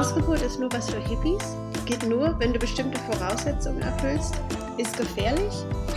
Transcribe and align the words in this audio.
Hausgeburt 0.00 0.40
ist 0.40 0.58
nur 0.58 0.72
was 0.72 0.88
für 0.88 0.98
Hippies, 0.98 1.54
geht 1.84 2.08
nur, 2.08 2.34
wenn 2.38 2.54
du 2.54 2.58
bestimmte 2.58 2.98
Voraussetzungen 3.00 3.82
erfüllst, 3.82 4.34
ist 4.78 4.96
gefährlich. 4.96 5.52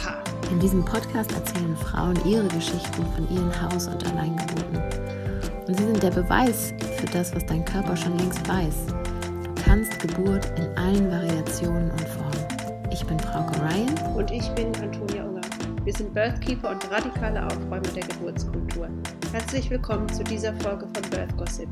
Ha. 0.05 0.21
In 0.51 0.59
diesem 0.59 0.83
Podcast 0.83 1.31
erzählen 1.31 1.77
Frauen 1.77 2.19
ihre 2.25 2.49
Geschichten 2.49 3.05
von 3.15 3.29
ihren 3.31 3.61
Haus- 3.61 3.87
und 3.87 4.05
Alleingeburten. 4.05 4.83
Und 5.65 5.77
sie 5.77 5.85
sind 5.85 6.03
der 6.03 6.11
Beweis 6.11 6.73
für 6.97 7.05
das, 7.13 7.33
was 7.33 7.45
dein 7.45 7.63
Körper 7.63 7.95
schon 7.95 8.17
längst 8.17 8.45
weiß. 8.45 8.87
Du 9.45 9.63
kannst 9.63 9.97
Geburt 9.99 10.51
in 10.57 10.77
allen 10.77 11.09
Variationen 11.09 11.89
und 11.89 12.01
Formen. 12.09 12.91
Ich 12.91 13.05
bin 13.05 13.17
Frauke 13.21 13.57
Ryan. 13.61 14.17
Und 14.17 14.29
ich 14.31 14.49
bin 14.49 14.75
Antonia 14.81 15.23
Unger. 15.23 15.39
Wir 15.85 15.93
sind 15.93 16.13
Birthkeeper 16.13 16.71
und 16.71 16.91
radikale 16.91 17.45
Aufräumer 17.45 17.79
der 17.95 18.03
Geburtskultur. 18.03 18.89
Herzlich 19.31 19.69
willkommen 19.69 20.09
zu 20.09 20.25
dieser 20.25 20.53
Folge 20.55 20.89
von 20.93 21.09
Birth 21.09 21.37
Gossip, 21.37 21.69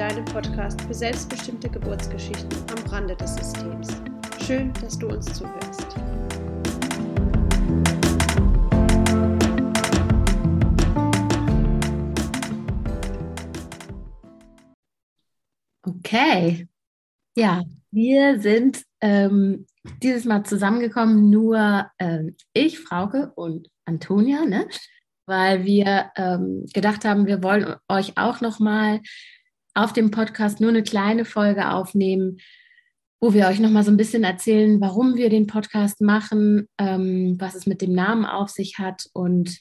deinem 0.00 0.24
Podcast 0.24 0.80
für 0.80 0.94
selbstbestimmte 0.94 1.68
Geburtsgeschichten 1.68 2.48
am 2.70 2.90
Rande 2.90 3.14
des 3.16 3.34
Systems. 3.34 4.02
Schön, 4.42 4.72
dass 4.80 4.98
du 4.98 5.08
uns 5.08 5.26
zuhörst. 5.30 5.94
Okay, 15.82 16.66
ja, 17.36 17.62
wir 17.90 18.40
sind 18.40 18.82
ähm, 19.02 19.66
dieses 20.02 20.24
Mal 20.24 20.44
zusammengekommen, 20.44 21.28
nur 21.28 21.90
ähm, 21.98 22.36
ich, 22.54 22.78
Frauke 22.78 23.32
und 23.34 23.68
Antonia, 23.84 24.46
ne? 24.46 24.66
weil 25.26 25.66
wir 25.66 26.10
ähm, 26.16 26.64
gedacht 26.72 27.04
haben, 27.04 27.26
wir 27.26 27.42
wollen 27.42 27.76
euch 27.86 28.16
auch 28.16 28.40
noch 28.40 28.60
mal 28.60 29.00
auf 29.74 29.92
dem 29.92 30.10
Podcast 30.10 30.60
nur 30.60 30.70
eine 30.70 30.82
kleine 30.82 31.24
Folge 31.24 31.70
aufnehmen, 31.70 32.38
wo 33.20 33.34
wir 33.34 33.46
euch 33.46 33.60
noch 33.60 33.70
mal 33.70 33.84
so 33.84 33.90
ein 33.90 33.96
bisschen 33.96 34.24
erzählen, 34.24 34.80
warum 34.80 35.16
wir 35.16 35.28
den 35.28 35.46
Podcast 35.46 36.00
machen, 36.00 36.68
ähm, 36.78 37.36
was 37.38 37.54
es 37.54 37.66
mit 37.66 37.82
dem 37.82 37.92
Namen 37.92 38.24
auf 38.24 38.48
sich 38.48 38.78
hat 38.78 39.06
und 39.12 39.60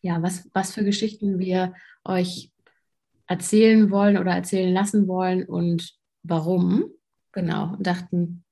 ja, 0.00 0.22
was, 0.22 0.48
was 0.52 0.72
für 0.72 0.84
Geschichten 0.84 1.38
wir 1.38 1.74
euch 2.04 2.52
erzählen 3.26 3.90
wollen 3.90 4.18
oder 4.18 4.32
erzählen 4.32 4.72
lassen 4.72 5.08
wollen 5.08 5.44
und 5.44 5.96
warum. 6.22 6.84
Genau, 7.32 7.72
und 7.72 7.86
dachten, 7.86 8.44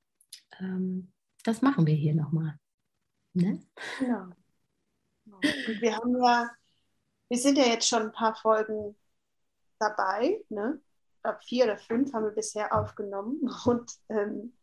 ähm, 0.59 1.11
das 1.43 1.61
machen 1.61 1.85
wir 1.85 1.93
hier 1.93 2.15
nochmal. 2.15 2.57
Ne? 3.33 3.61
Genau. 3.99 4.29
Und 5.25 5.81
wir 5.81 5.95
haben 5.95 6.15
ja, 6.21 6.49
wir 7.29 7.37
sind 7.37 7.57
ja 7.57 7.65
jetzt 7.65 7.87
schon 7.87 8.03
ein 8.03 8.11
paar 8.11 8.35
Folgen 8.35 8.95
dabei, 9.81 10.43
ne? 10.49 10.79
Ich 11.15 11.23
glaube, 11.23 11.39
vier 11.43 11.65
oder 11.65 11.77
fünf 11.77 12.13
haben 12.13 12.25
wir 12.25 12.31
bisher 12.31 12.73
aufgenommen. 12.73 13.41
Und 13.65 13.91
ähm, 14.09 14.53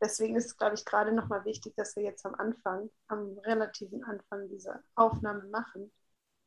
deswegen 0.00 0.36
ist 0.36 0.46
es, 0.46 0.56
glaube 0.56 0.74
ich, 0.74 0.84
gerade 0.84 1.12
nochmal 1.12 1.44
wichtig, 1.44 1.74
dass 1.76 1.96
wir 1.96 2.02
jetzt 2.02 2.24
am 2.24 2.34
Anfang, 2.34 2.90
am 3.08 3.38
relativen 3.38 4.04
Anfang 4.04 4.48
dieser 4.48 4.82
Aufnahme 4.94 5.44
machen. 5.44 5.92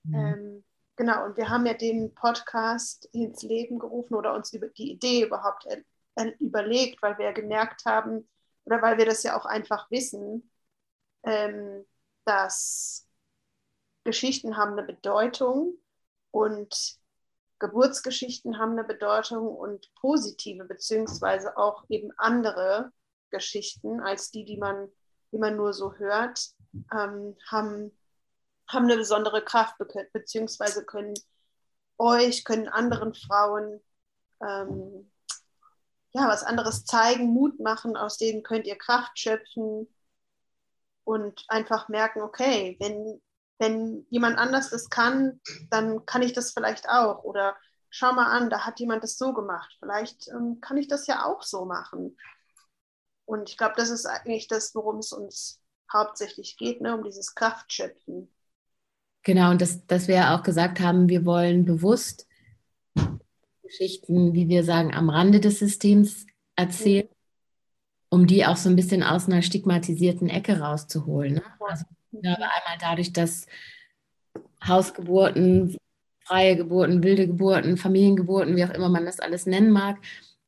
Mhm. 0.04 0.16
Ähm, 0.16 0.64
genau, 0.96 1.26
und 1.26 1.38
wir 1.38 1.50
haben 1.50 1.66
ja 1.66 1.74
den 1.74 2.14
Podcast 2.16 3.06
ins 3.14 3.44
Leben 3.44 3.78
gerufen 3.78 4.16
oder 4.16 4.34
uns 4.34 4.54
über 4.54 4.68
die 4.68 4.92
Idee 4.92 5.26
überhaupt 5.26 5.68
überlegt, 6.40 7.02
weil 7.02 7.18
wir 7.18 7.26
ja 7.26 7.32
gemerkt 7.32 7.86
haben, 7.86 8.28
oder 8.66 8.82
weil 8.82 8.98
wir 8.98 9.06
das 9.06 9.24
ja 9.24 9.38
auch 9.38 9.46
einfach 9.46 9.90
wissen, 9.92 10.52
ähm, 11.24 11.86
dass 12.26 13.08
Geschichten 14.04 14.58
haben 14.58 14.74
eine 14.74 14.84
Bedeutung 14.84 15.76
und 16.32 17.00
Geburtsgeschichten 17.62 18.58
haben 18.58 18.72
eine 18.72 18.84
Bedeutung 18.84 19.48
und 19.56 19.94
positive 19.96 20.66
beziehungsweise 20.66 21.56
auch 21.58 21.86
eben 21.90 22.12
andere 22.18 22.92
Geschichten 23.30 24.02
als 24.02 24.32
die, 24.32 24.44
die 24.44 24.58
man, 24.58 24.90
man 25.32 25.56
nur 25.56 25.74
so 25.74 25.94
hört, 25.94 26.50
ähm, 26.92 27.38
haben, 27.48 27.96
haben 28.68 28.86
eine 28.86 28.98
besondere 28.98 29.44
Kraft 29.44 29.76
beziehungsweise 30.12 30.84
können 30.84 31.14
euch, 32.00 32.44
können 32.44 32.68
anderen 32.68 33.14
Frauen 33.14 33.80
ähm, 34.42 35.12
ja, 36.14 36.28
was 36.28 36.44
anderes 36.44 36.84
zeigen, 36.86 37.28
Mut 37.28 37.60
machen, 37.60 37.96
aus 37.96 38.18
denen 38.18 38.44
könnt 38.44 38.66
ihr 38.66 38.78
Kraft 38.78 39.18
schöpfen 39.20 39.88
und 41.04 41.46
einfach 41.48 41.90
merken, 41.90 42.22
okay, 42.22 42.76
wenn, 42.80 43.22
wenn 43.62 44.08
jemand 44.10 44.40
anders 44.40 44.72
das 44.72 44.90
kann, 44.90 45.40
dann 45.70 46.06
kann 46.08 46.24
ich 46.24 46.34
das 46.34 46.52
vielleicht 46.52 46.90
auch. 46.90 47.24
Oder 47.24 47.56
schau 47.92 48.12
mal 48.12 48.36
an, 48.36 48.50
da 48.50 48.66
hat 48.66 48.80
jemand 48.80 49.04
das 49.04 49.20
so 49.20 49.34
gemacht. 49.34 49.78
Vielleicht 49.80 50.28
ähm, 50.30 50.60
kann 50.62 50.78
ich 50.78 50.88
das 50.88 51.06
ja 51.06 51.26
auch 51.26 51.44
so 51.44 51.66
machen. 51.66 52.18
Und 53.26 53.50
ich 53.50 53.58
glaube, 53.58 53.76
das 53.78 53.92
ist 53.92 54.08
eigentlich 54.08 54.48
das, 54.48 54.74
worum 54.74 54.98
es 54.98 55.14
uns 55.14 55.62
hauptsächlich 55.94 56.58
geht, 56.58 56.82
ne? 56.82 56.98
um 56.98 57.04
dieses 57.04 57.36
Kraftschöpfen. 57.36 58.34
Genau, 59.22 59.52
und 59.52 59.62
das, 59.62 59.86
dass 59.86 60.08
wir 60.08 60.32
auch 60.32 60.42
gesagt 60.42 60.80
haben, 60.80 61.08
wir 61.08 61.24
wollen 61.24 61.64
bewusst 61.64 62.28
Geschichten, 63.62 64.34
wie 64.34 64.50
wir 64.50 64.64
sagen, 64.64 64.92
am 64.92 65.12
Rande 65.12 65.40
des 65.40 65.60
Systems 65.60 66.26
erzählen, 66.56 67.08
um 68.10 68.26
die 68.26 68.44
auch 68.44 68.58
so 68.58 68.70
ein 68.70 68.76
bisschen 68.76 69.04
aus 69.04 69.28
einer 69.28 69.44
stigmatisierten 69.44 70.30
Ecke 70.30 70.60
rauszuholen. 70.60 71.36
Ne? 71.36 71.44
Also 71.60 71.86
ich 72.12 72.22
glaube 72.22 72.42
einmal 72.42 72.78
dadurch, 72.80 73.14
dass 73.14 73.48
Hausgeburten, 74.66 75.78
freie 76.26 76.56
Geburten, 76.56 77.04
wilde 77.04 77.28
Geburten, 77.28 77.78
Familiengeburten, 77.78 78.56
wie 78.56 78.66
auch 78.66 78.70
immer 78.70 78.90
man 78.90 79.06
das 79.06 79.20
alles 79.20 79.46
nennen 79.46 79.72
mag, 79.72 79.98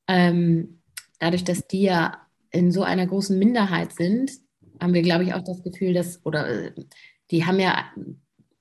ähm, 0.08 0.82
dadurch, 1.20 1.44
dass 1.44 1.68
die 1.68 1.84
ja 1.84 2.18
in 2.52 2.72
so 2.72 2.84
einer 2.84 3.08
großen 3.08 3.38
Minderheit 3.38 3.94
sind, 3.94 4.32
haben 4.80 4.94
wir, 4.94 5.02
glaube 5.02 5.24
ich, 5.24 5.34
auch 5.34 5.44
das 5.44 5.64
Gefühl, 5.64 5.94
dass, 5.94 6.24
oder 6.26 6.48
äh, 6.48 6.72
die 7.32 7.46
haben 7.46 7.60
ja, 7.60 7.86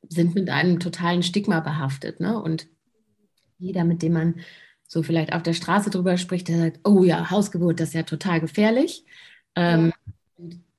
sind 0.09 0.35
mit 0.35 0.49
einem 0.49 0.81
totalen 0.81 1.23
Stigma 1.23 1.61
behaftet. 1.61 2.21
Ne? 2.21 2.41
Und 2.41 2.69
jeder, 3.59 3.85
mit 3.85 4.03
dem 4.03 4.13
man 4.13 4.41
so 4.87 5.03
vielleicht 5.03 5.33
auf 5.33 5.43
der 5.43 5.55
Straße 5.55 5.91
drüber 5.91 6.17
spricht, 6.19 6.49
der 6.49 6.59
sagt, 6.59 6.81
oh 6.85 7.03
ja, 7.03 7.31
Hausgeburt, 7.31 7.81
das 7.81 7.89
ist 7.89 7.95
ja 7.95 8.03
total 8.03 8.41
gefährlich. 8.41 9.05
Ähm, 9.55 9.93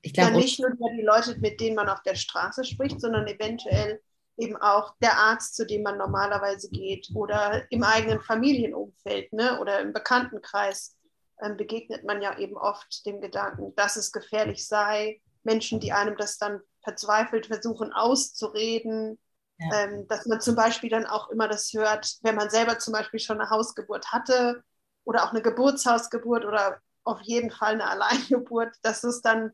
ich 0.04 0.12
glaube, 0.12 0.32
ja, 0.32 0.36
nicht 0.36 0.60
nur 0.60 0.70
die 0.70 1.02
Leute, 1.02 1.38
mit 1.40 1.60
denen 1.60 1.76
man 1.76 1.88
auf 1.88 2.02
der 2.02 2.14
Straße 2.14 2.64
spricht, 2.64 3.00
sondern 3.00 3.26
eventuell 3.26 4.02
eben 4.36 4.56
auch 4.56 4.94
der 5.00 5.16
Arzt, 5.16 5.56
zu 5.56 5.64
dem 5.64 5.82
man 5.82 5.96
normalerweise 5.96 6.68
geht 6.68 7.08
oder 7.14 7.64
im 7.70 7.82
eigenen 7.84 8.20
Familienumfeld 8.20 9.32
ne? 9.32 9.58
oder 9.60 9.80
im 9.80 9.92
Bekanntenkreis 9.92 10.96
ähm, 11.40 11.56
begegnet 11.56 12.04
man 12.04 12.20
ja 12.20 12.38
eben 12.38 12.56
oft 12.56 13.06
dem 13.06 13.20
Gedanken, 13.20 13.74
dass 13.76 13.96
es 13.96 14.12
gefährlich 14.12 14.66
sei. 14.68 15.22
Menschen, 15.42 15.80
die 15.80 15.92
einem 15.92 16.16
das 16.18 16.36
dann 16.36 16.60
verzweifelt 16.82 17.46
versuchen 17.46 17.92
auszureden, 17.92 19.18
ja. 19.58 19.84
Ähm, 19.84 20.08
dass 20.08 20.26
man 20.26 20.40
zum 20.40 20.56
Beispiel 20.56 20.90
dann 20.90 21.06
auch 21.06 21.30
immer 21.30 21.46
das 21.46 21.72
hört, 21.72 22.16
wenn 22.22 22.34
man 22.34 22.50
selber 22.50 22.80
zum 22.80 22.92
Beispiel 22.92 23.20
schon 23.20 23.40
eine 23.40 23.50
Hausgeburt 23.50 24.10
hatte 24.10 24.64
oder 25.04 25.24
auch 25.24 25.30
eine 25.30 25.42
Geburtshausgeburt 25.42 26.44
oder 26.44 26.80
auf 27.04 27.20
jeden 27.22 27.52
Fall 27.52 27.74
eine 27.74 27.86
Alleingeburt, 27.88 28.74
dass 28.82 29.04
es 29.04 29.22
dann 29.22 29.52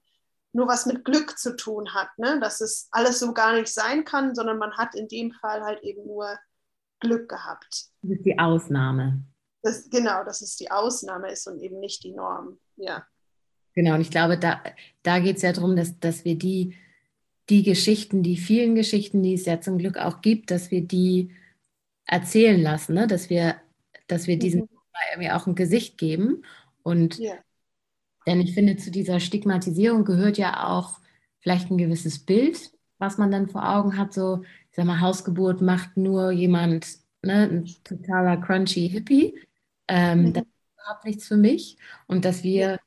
nur 0.53 0.67
was 0.67 0.87
mit 0.87 1.05
Glück 1.05 1.39
zu 1.39 1.57
tun 1.57 1.95
hat, 1.95 2.09
ne? 2.19 2.41
dass 2.41 2.61
es 2.61 2.89
alles 2.91 3.21
so 3.21 3.33
gar 3.33 3.55
nicht 3.55 3.73
sein 3.73 4.05
kann, 4.05 4.35
sondern 4.35 4.59
man 4.59 4.77
hat 4.77 4.95
in 4.95 5.09
dem 5.09 5.33
Fall 5.33 5.63
halt 5.63 5.83
eben 5.83 6.07
nur 6.07 6.39
Glück 7.01 7.29
gehabt. 7.29 7.91
Das 8.03 8.11
ist 8.11 8.25
die 8.25 8.39
Ausnahme. 8.39 9.23
Das, 9.63 9.89
genau, 9.91 10.25
dass 10.25 10.43
es 10.43 10.57
die 10.57 10.71
Ausnahme 10.71 11.31
ist 11.31 11.47
und 11.47 11.61
eben 11.61 11.81
nicht 11.81 12.03
die 12.03 12.13
Norm. 12.13 12.59
Ja. 12.77 13.07
Genau, 13.75 13.95
und 13.95 14.01
ich 14.01 14.11
glaube, 14.11 14.39
da, 14.39 14.61
da 15.03 15.21
geht 15.21 15.37
es 15.37 15.43
ja 15.43 15.53
darum, 15.53 15.77
dass, 15.77 15.99
dass 16.01 16.25
wir 16.25 16.37
die 16.37 16.75
die 17.51 17.65
Geschichten, 17.65 18.23
die 18.23 18.37
vielen 18.37 18.77
Geschichten, 18.77 19.23
die 19.23 19.35
es 19.35 19.45
ja 19.45 19.61
zum 19.61 19.77
Glück 19.77 19.99
auch 19.99 20.23
gibt, 20.23 20.51
dass 20.53 20.71
wir 20.71 20.83
die 20.83 21.33
erzählen 22.07 22.61
lassen, 22.63 22.95
ne? 22.95 23.07
dass 23.07 23.29
wir, 23.29 23.57
dass 24.07 24.29
wir 24.29 24.39
diesem 24.39 24.61
mhm. 24.61 24.69
irgendwie 25.13 25.31
auch 25.33 25.47
ein 25.47 25.57
Gesicht 25.57 25.99
geben. 25.99 26.45
Und 26.83 27.19
yeah. 27.19 27.39
Denn 28.27 28.41
ich 28.41 28.55
finde, 28.55 28.77
zu 28.77 28.91
dieser 28.91 29.21
Stigmatisierung 29.21 30.05
gehört 30.05 30.39
ja 30.39 30.69
auch 30.69 31.01
vielleicht 31.41 31.71
ein 31.71 31.79
gewisses 31.79 32.19
Bild, 32.19 32.73
was 32.99 33.19
man 33.19 33.31
dann 33.31 33.49
vor 33.49 33.69
Augen 33.69 33.97
hat. 33.97 34.13
So, 34.13 34.43
ich 34.71 34.77
sag 34.77 34.85
mal, 34.85 35.01
Hausgeburt 35.01 35.63
macht 35.63 35.97
nur 35.97 36.31
jemand, 36.31 36.87
ne, 37.23 37.49
ein 37.49 37.71
totaler 37.85 38.37
crunchy 38.37 38.89
Hippie. 38.89 39.35
Ähm, 39.89 40.27
mhm. 40.27 40.33
Das 40.35 40.45
ist 40.45 40.75
überhaupt 40.75 41.05
nichts 41.05 41.27
für 41.29 41.37
mich. 41.37 41.77
Und 42.07 42.25
dass 42.25 42.43
wir 42.43 42.79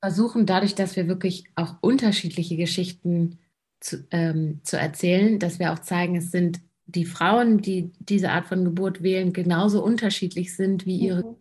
versuchen, 0.00 0.46
dadurch, 0.46 0.74
dass 0.74 0.96
wir 0.96 1.08
wirklich 1.08 1.44
auch 1.54 1.76
unterschiedliche 1.80 2.56
Geschichten 2.56 3.38
zu, 3.80 4.06
ähm, 4.10 4.60
zu 4.62 4.78
erzählen, 4.78 5.38
dass 5.38 5.58
wir 5.58 5.72
auch 5.72 5.78
zeigen, 5.78 6.16
es 6.16 6.30
sind 6.30 6.60
die 6.86 7.06
Frauen, 7.06 7.58
die 7.58 7.92
diese 7.98 8.30
Art 8.30 8.46
von 8.46 8.64
Geburt 8.64 9.02
wählen, 9.02 9.32
genauso 9.32 9.82
unterschiedlich 9.82 10.54
sind 10.54 10.84
wie 10.86 10.98
ihre 10.98 11.24
mhm. 11.24 11.36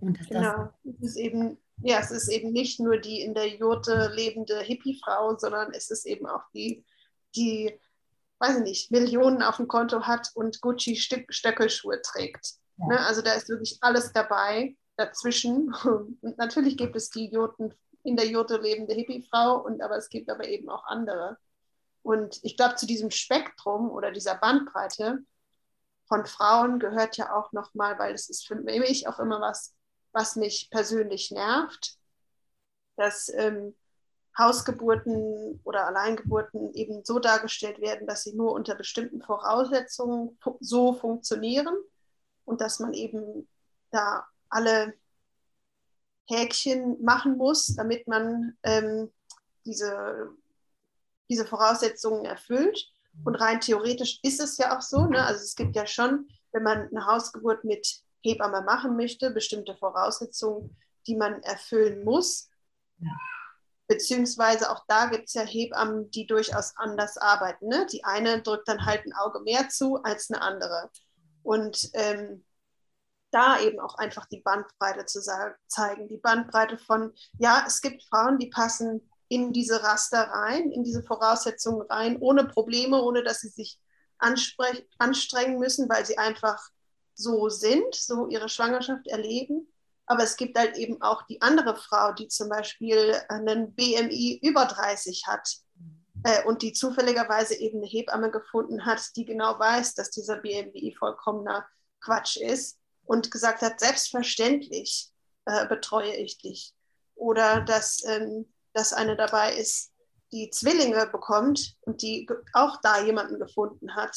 Und 0.00 0.20
dass 0.20 0.28
genau, 0.28 0.68
es 0.84 1.00
ist 1.00 1.16
eben, 1.16 1.58
ja, 1.82 2.00
es 2.00 2.10
ist 2.10 2.28
eben 2.28 2.52
nicht 2.52 2.80
nur 2.80 2.98
die 2.98 3.20
in 3.20 3.34
der 3.34 3.48
Jurte 3.48 4.10
lebende 4.14 4.60
Hippie-Frau, 4.60 5.36
sondern 5.38 5.72
es 5.72 5.90
ist 5.90 6.06
eben 6.06 6.26
auch 6.26 6.42
die, 6.52 6.84
die, 7.36 7.78
weiß 8.38 8.58
ich 8.58 8.62
nicht, 8.62 8.90
Millionen 8.90 9.42
auf 9.42 9.56
dem 9.56 9.68
Konto 9.68 10.02
hat 10.02 10.30
und 10.34 10.60
Gucci-Stöckelschuhe 10.60 12.02
trägt. 12.02 12.54
Ja. 12.78 12.86
Ne? 12.86 13.00
Also 13.06 13.22
da 13.22 13.32
ist 13.32 13.48
wirklich 13.48 13.78
alles 13.80 14.12
dabei. 14.12 14.76
dazwischen. 14.96 15.72
Und 16.20 16.38
natürlich 16.38 16.76
gibt 16.76 16.96
es 16.96 17.10
die 17.10 17.30
Jurten, 17.30 17.72
in 18.02 18.16
der 18.16 18.26
Jurte 18.26 18.56
lebende 18.58 18.94
Hippie-Frau, 18.94 19.56
und 19.64 19.82
aber 19.82 19.96
es 19.96 20.08
gibt 20.08 20.30
aber 20.30 20.48
eben 20.48 20.68
auch 20.68 20.84
andere. 20.86 21.36
Und 22.02 22.40
ich 22.42 22.56
glaube, 22.56 22.76
zu 22.76 22.86
diesem 22.86 23.10
Spektrum 23.10 23.90
oder 23.90 24.10
dieser 24.12 24.34
Bandbreite 24.36 25.18
von 26.06 26.24
Frauen 26.26 26.78
gehört 26.78 27.16
ja 27.16 27.36
auch 27.36 27.52
nochmal, 27.52 27.98
weil 27.98 28.14
es 28.14 28.28
ist 28.28 28.46
für 28.46 28.54
mich 28.54 29.06
auch 29.06 29.18
immer 29.18 29.40
was, 29.40 29.74
was 30.12 30.36
mich 30.36 30.68
persönlich 30.70 31.30
nervt, 31.30 31.96
dass 32.96 33.28
ähm, 33.34 33.74
Hausgeburten 34.38 35.60
oder 35.64 35.86
Alleingeburten 35.86 36.72
eben 36.74 37.04
so 37.04 37.18
dargestellt 37.18 37.80
werden, 37.80 38.06
dass 38.06 38.22
sie 38.22 38.34
nur 38.34 38.52
unter 38.52 38.76
bestimmten 38.76 39.20
Voraussetzungen 39.20 40.38
so 40.60 40.94
funktionieren 40.94 41.76
und 42.44 42.60
dass 42.60 42.78
man 42.78 42.94
eben 42.94 43.48
da 43.90 44.26
alle 44.48 44.94
Häkchen 46.28 47.02
machen 47.02 47.36
muss, 47.36 47.74
damit 47.74 48.06
man 48.06 48.56
ähm, 48.62 49.12
diese, 49.64 50.30
diese 51.28 51.46
Voraussetzungen 51.46 52.24
erfüllt. 52.24 52.92
Und 53.24 53.34
rein 53.34 53.60
theoretisch 53.60 54.20
ist 54.22 54.40
es 54.40 54.56
ja 54.58 54.76
auch 54.76 54.82
so. 54.82 55.06
Ne? 55.06 55.24
Also 55.24 55.42
es 55.42 55.56
gibt 55.56 55.74
ja 55.74 55.86
schon, 55.86 56.28
wenn 56.52 56.62
man 56.62 56.88
eine 56.88 57.06
Hausgeburt 57.06 57.64
mit 57.64 58.02
Hebamme 58.22 58.62
machen 58.62 58.96
möchte, 58.96 59.30
bestimmte 59.30 59.76
Voraussetzungen, 59.76 60.76
die 61.06 61.16
man 61.16 61.42
erfüllen 61.42 62.04
muss. 62.04 62.50
Ja. 62.98 63.12
Beziehungsweise 63.86 64.70
auch 64.70 64.84
da 64.86 65.06
gibt 65.06 65.28
es 65.28 65.34
ja 65.34 65.42
Hebammen, 65.42 66.10
die 66.10 66.26
durchaus 66.26 66.76
anders 66.76 67.16
arbeiten. 67.16 67.68
Ne? 67.68 67.86
Die 67.90 68.04
eine 68.04 68.42
drückt 68.42 68.68
dann 68.68 68.84
halt 68.84 69.06
ein 69.06 69.14
Auge 69.14 69.40
mehr 69.40 69.70
zu 69.70 70.02
als 70.02 70.30
eine 70.30 70.42
andere. 70.42 70.90
Und 71.42 71.88
ähm, 71.94 72.44
da 73.30 73.60
eben 73.60 73.80
auch 73.80 73.96
einfach 73.96 74.26
die 74.26 74.40
Bandbreite 74.40 75.06
zu 75.06 75.20
zeigen. 75.66 76.08
Die 76.08 76.18
Bandbreite 76.18 76.78
von, 76.78 77.12
ja, 77.38 77.64
es 77.66 77.80
gibt 77.80 78.02
Frauen, 78.04 78.38
die 78.38 78.48
passen 78.48 79.10
in 79.28 79.52
diese 79.52 79.82
Raster 79.82 80.22
rein, 80.22 80.70
in 80.70 80.84
diese 80.84 81.02
Voraussetzungen 81.02 81.82
rein, 81.82 82.16
ohne 82.20 82.44
Probleme, 82.44 83.02
ohne 83.02 83.22
dass 83.22 83.40
sie 83.40 83.48
sich 83.48 83.78
anstrengen 84.18 85.58
müssen, 85.58 85.88
weil 85.88 86.04
sie 86.04 86.18
einfach 86.18 86.70
so 87.18 87.48
sind, 87.48 87.94
so 87.94 88.28
ihre 88.28 88.48
Schwangerschaft 88.48 89.06
erleben. 89.08 89.68
Aber 90.06 90.22
es 90.22 90.36
gibt 90.36 90.56
halt 90.56 90.76
eben 90.76 91.02
auch 91.02 91.22
die 91.22 91.42
andere 91.42 91.76
Frau, 91.76 92.12
die 92.12 92.28
zum 92.28 92.48
Beispiel 92.48 93.14
einen 93.28 93.74
BMI 93.74 94.40
über 94.42 94.64
30 94.64 95.26
hat 95.26 95.58
äh, 96.24 96.44
und 96.44 96.62
die 96.62 96.72
zufälligerweise 96.72 97.56
eben 97.56 97.78
eine 97.78 97.86
Hebamme 97.86 98.30
gefunden 98.30 98.86
hat, 98.86 99.16
die 99.16 99.26
genau 99.26 99.58
weiß, 99.58 99.94
dass 99.94 100.10
dieser 100.10 100.36
BMI 100.36 100.94
vollkommener 100.98 101.66
Quatsch 102.00 102.36
ist 102.36 102.78
und 103.04 103.30
gesagt 103.30 103.60
hat, 103.60 103.80
selbstverständlich 103.80 105.10
äh, 105.44 105.66
betreue 105.66 106.14
ich 106.14 106.38
dich. 106.38 106.72
Oder 107.16 107.60
dass, 107.60 108.02
ähm, 108.06 108.46
dass 108.72 108.92
eine 108.92 109.16
dabei 109.16 109.56
ist, 109.56 109.92
die 110.32 110.50
Zwillinge 110.50 111.06
bekommt 111.06 111.76
und 111.80 112.02
die 112.02 112.28
auch 112.52 112.80
da 112.82 113.02
jemanden 113.02 113.38
gefunden 113.38 113.94
hat, 113.96 114.16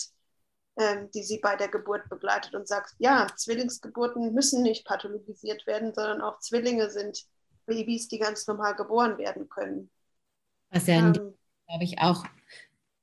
die 1.13 1.23
sie 1.23 1.39
bei 1.39 1.55
der 1.55 1.67
Geburt 1.67 2.09
begleitet 2.09 2.55
und 2.55 2.67
sagt, 2.67 2.95
ja, 2.97 3.27
Zwillingsgeburten 3.35 4.33
müssen 4.33 4.63
nicht 4.63 4.85
pathologisiert 4.85 5.67
werden, 5.67 5.93
sondern 5.93 6.21
auch 6.21 6.39
Zwillinge 6.39 6.89
sind 6.89 7.25
Babys, 7.65 8.07
die 8.07 8.19
ganz 8.19 8.47
normal 8.47 8.75
geboren 8.75 9.17
werden 9.17 9.49
können. 9.49 9.89
Was 10.71 10.87
ja, 10.87 10.99
ähm, 10.99 11.13
glaube 11.13 11.83
ich, 11.83 11.99
auch 11.99 12.25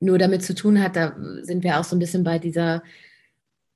nur 0.00 0.18
damit 0.18 0.42
zu 0.42 0.54
tun 0.54 0.82
hat, 0.82 0.96
da 0.96 1.16
sind 1.42 1.62
wir 1.62 1.78
auch 1.78 1.84
so 1.84 1.96
ein 1.96 1.98
bisschen 1.98 2.24
bei 2.24 2.38
dieser 2.38 2.82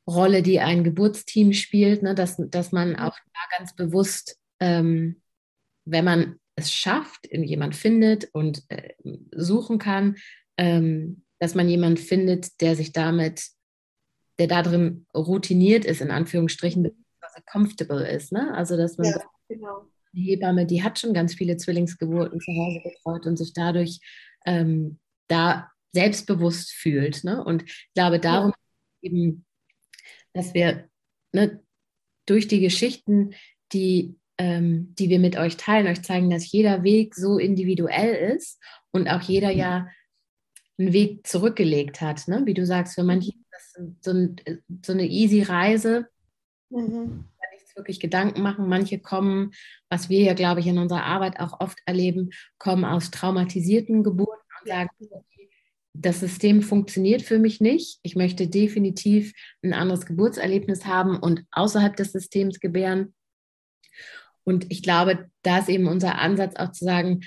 Rolle, 0.08 0.42
die 0.42 0.60
ein 0.60 0.84
Geburtsteam 0.84 1.52
spielt, 1.52 2.02
ne, 2.02 2.14
dass, 2.14 2.36
dass 2.38 2.72
man 2.72 2.90
mhm. 2.90 2.96
auch 2.96 3.16
da 3.16 3.58
ganz 3.58 3.74
bewusst, 3.74 4.38
ähm, 4.60 5.20
wenn 5.84 6.04
man 6.04 6.38
es 6.56 6.72
schafft, 6.72 7.28
jemand 7.30 7.74
findet 7.74 8.28
und 8.32 8.62
äh, 8.68 8.94
suchen 9.34 9.78
kann, 9.78 10.16
ähm, 10.56 11.24
dass 11.38 11.54
man 11.54 11.68
jemand 11.68 11.98
findet, 11.98 12.60
der 12.60 12.76
sich 12.76 12.92
damit 12.92 13.42
der 14.38 14.46
da 14.46 14.62
drin 14.62 15.06
routiniert 15.14 15.84
ist, 15.84 16.00
in 16.00 16.10
Anführungsstrichen, 16.10 16.82
beziehungsweise 16.82 17.42
comfortable 17.50 18.08
ist. 18.08 18.32
Ne? 18.32 18.52
Also, 18.54 18.76
dass 18.76 18.98
man 18.98 19.08
ja, 19.08 19.22
genau. 19.48 19.86
die 20.12 20.22
Hebamme, 20.22 20.66
die 20.66 20.82
hat 20.82 20.98
schon 20.98 21.14
ganz 21.14 21.34
viele 21.34 21.56
Zwillingsgeburten 21.56 22.40
zu 22.40 22.52
Hause 22.52 22.80
betreut 22.82 23.26
und 23.26 23.36
sich 23.36 23.52
dadurch 23.52 24.00
ähm, 24.46 24.98
da 25.28 25.70
selbstbewusst 25.92 26.72
fühlt. 26.72 27.24
Ne? 27.24 27.42
Und 27.44 27.64
ich 27.64 27.92
glaube, 27.94 28.18
darum 28.18 28.52
ja. 29.02 29.10
eben, 29.10 29.44
dass 30.32 30.54
wir 30.54 30.88
ne, 31.32 31.62
durch 32.26 32.48
die 32.48 32.60
Geschichten, 32.60 33.34
die, 33.72 34.16
ähm, 34.38 34.94
die 34.98 35.08
wir 35.08 35.18
mit 35.18 35.36
euch 35.36 35.56
teilen, 35.56 35.86
euch 35.86 36.02
zeigen, 36.02 36.30
dass 36.30 36.50
jeder 36.50 36.82
Weg 36.82 37.14
so 37.14 37.38
individuell 37.38 38.34
ist 38.34 38.58
und 38.90 39.08
auch 39.08 39.20
jeder 39.20 39.50
ja 39.50 39.88
einen 40.78 40.92
Weg 40.92 41.26
zurückgelegt 41.26 42.00
hat. 42.00 42.26
Ne? 42.28 42.42
Wie 42.46 42.54
du 42.54 42.64
sagst, 42.64 42.94
für 42.94 43.04
manche 43.04 43.32
so, 44.00 44.10
ein, 44.10 44.36
so 44.84 44.92
eine 44.92 45.06
easy 45.06 45.42
Reise. 45.42 46.08
Mhm. 46.70 47.24
Nichts 47.52 47.76
wirklich 47.76 48.00
Gedanken 48.00 48.42
machen. 48.42 48.68
Manche 48.68 48.98
kommen, 48.98 49.52
was 49.88 50.08
wir 50.08 50.22
ja, 50.22 50.34
glaube 50.34 50.60
ich, 50.60 50.66
in 50.66 50.78
unserer 50.78 51.04
Arbeit 51.04 51.40
auch 51.40 51.60
oft 51.60 51.78
erleben, 51.86 52.30
kommen 52.58 52.84
aus 52.84 53.10
traumatisierten 53.10 54.02
Geburten 54.02 54.42
und 54.60 54.68
sagen, 54.68 54.90
das 55.94 56.20
System 56.20 56.62
funktioniert 56.62 57.22
für 57.22 57.38
mich 57.38 57.60
nicht. 57.60 58.00
Ich 58.02 58.16
möchte 58.16 58.48
definitiv 58.48 59.34
ein 59.62 59.74
anderes 59.74 60.06
Geburtserlebnis 60.06 60.86
haben 60.86 61.18
und 61.18 61.44
außerhalb 61.50 61.94
des 61.96 62.12
Systems 62.12 62.60
gebären. 62.60 63.14
Und 64.44 64.70
ich 64.70 64.82
glaube, 64.82 65.30
da 65.42 65.58
ist 65.58 65.68
eben 65.68 65.86
unser 65.86 66.18
Ansatz 66.18 66.56
auch 66.56 66.72
zu 66.72 66.84
sagen, 66.84 67.20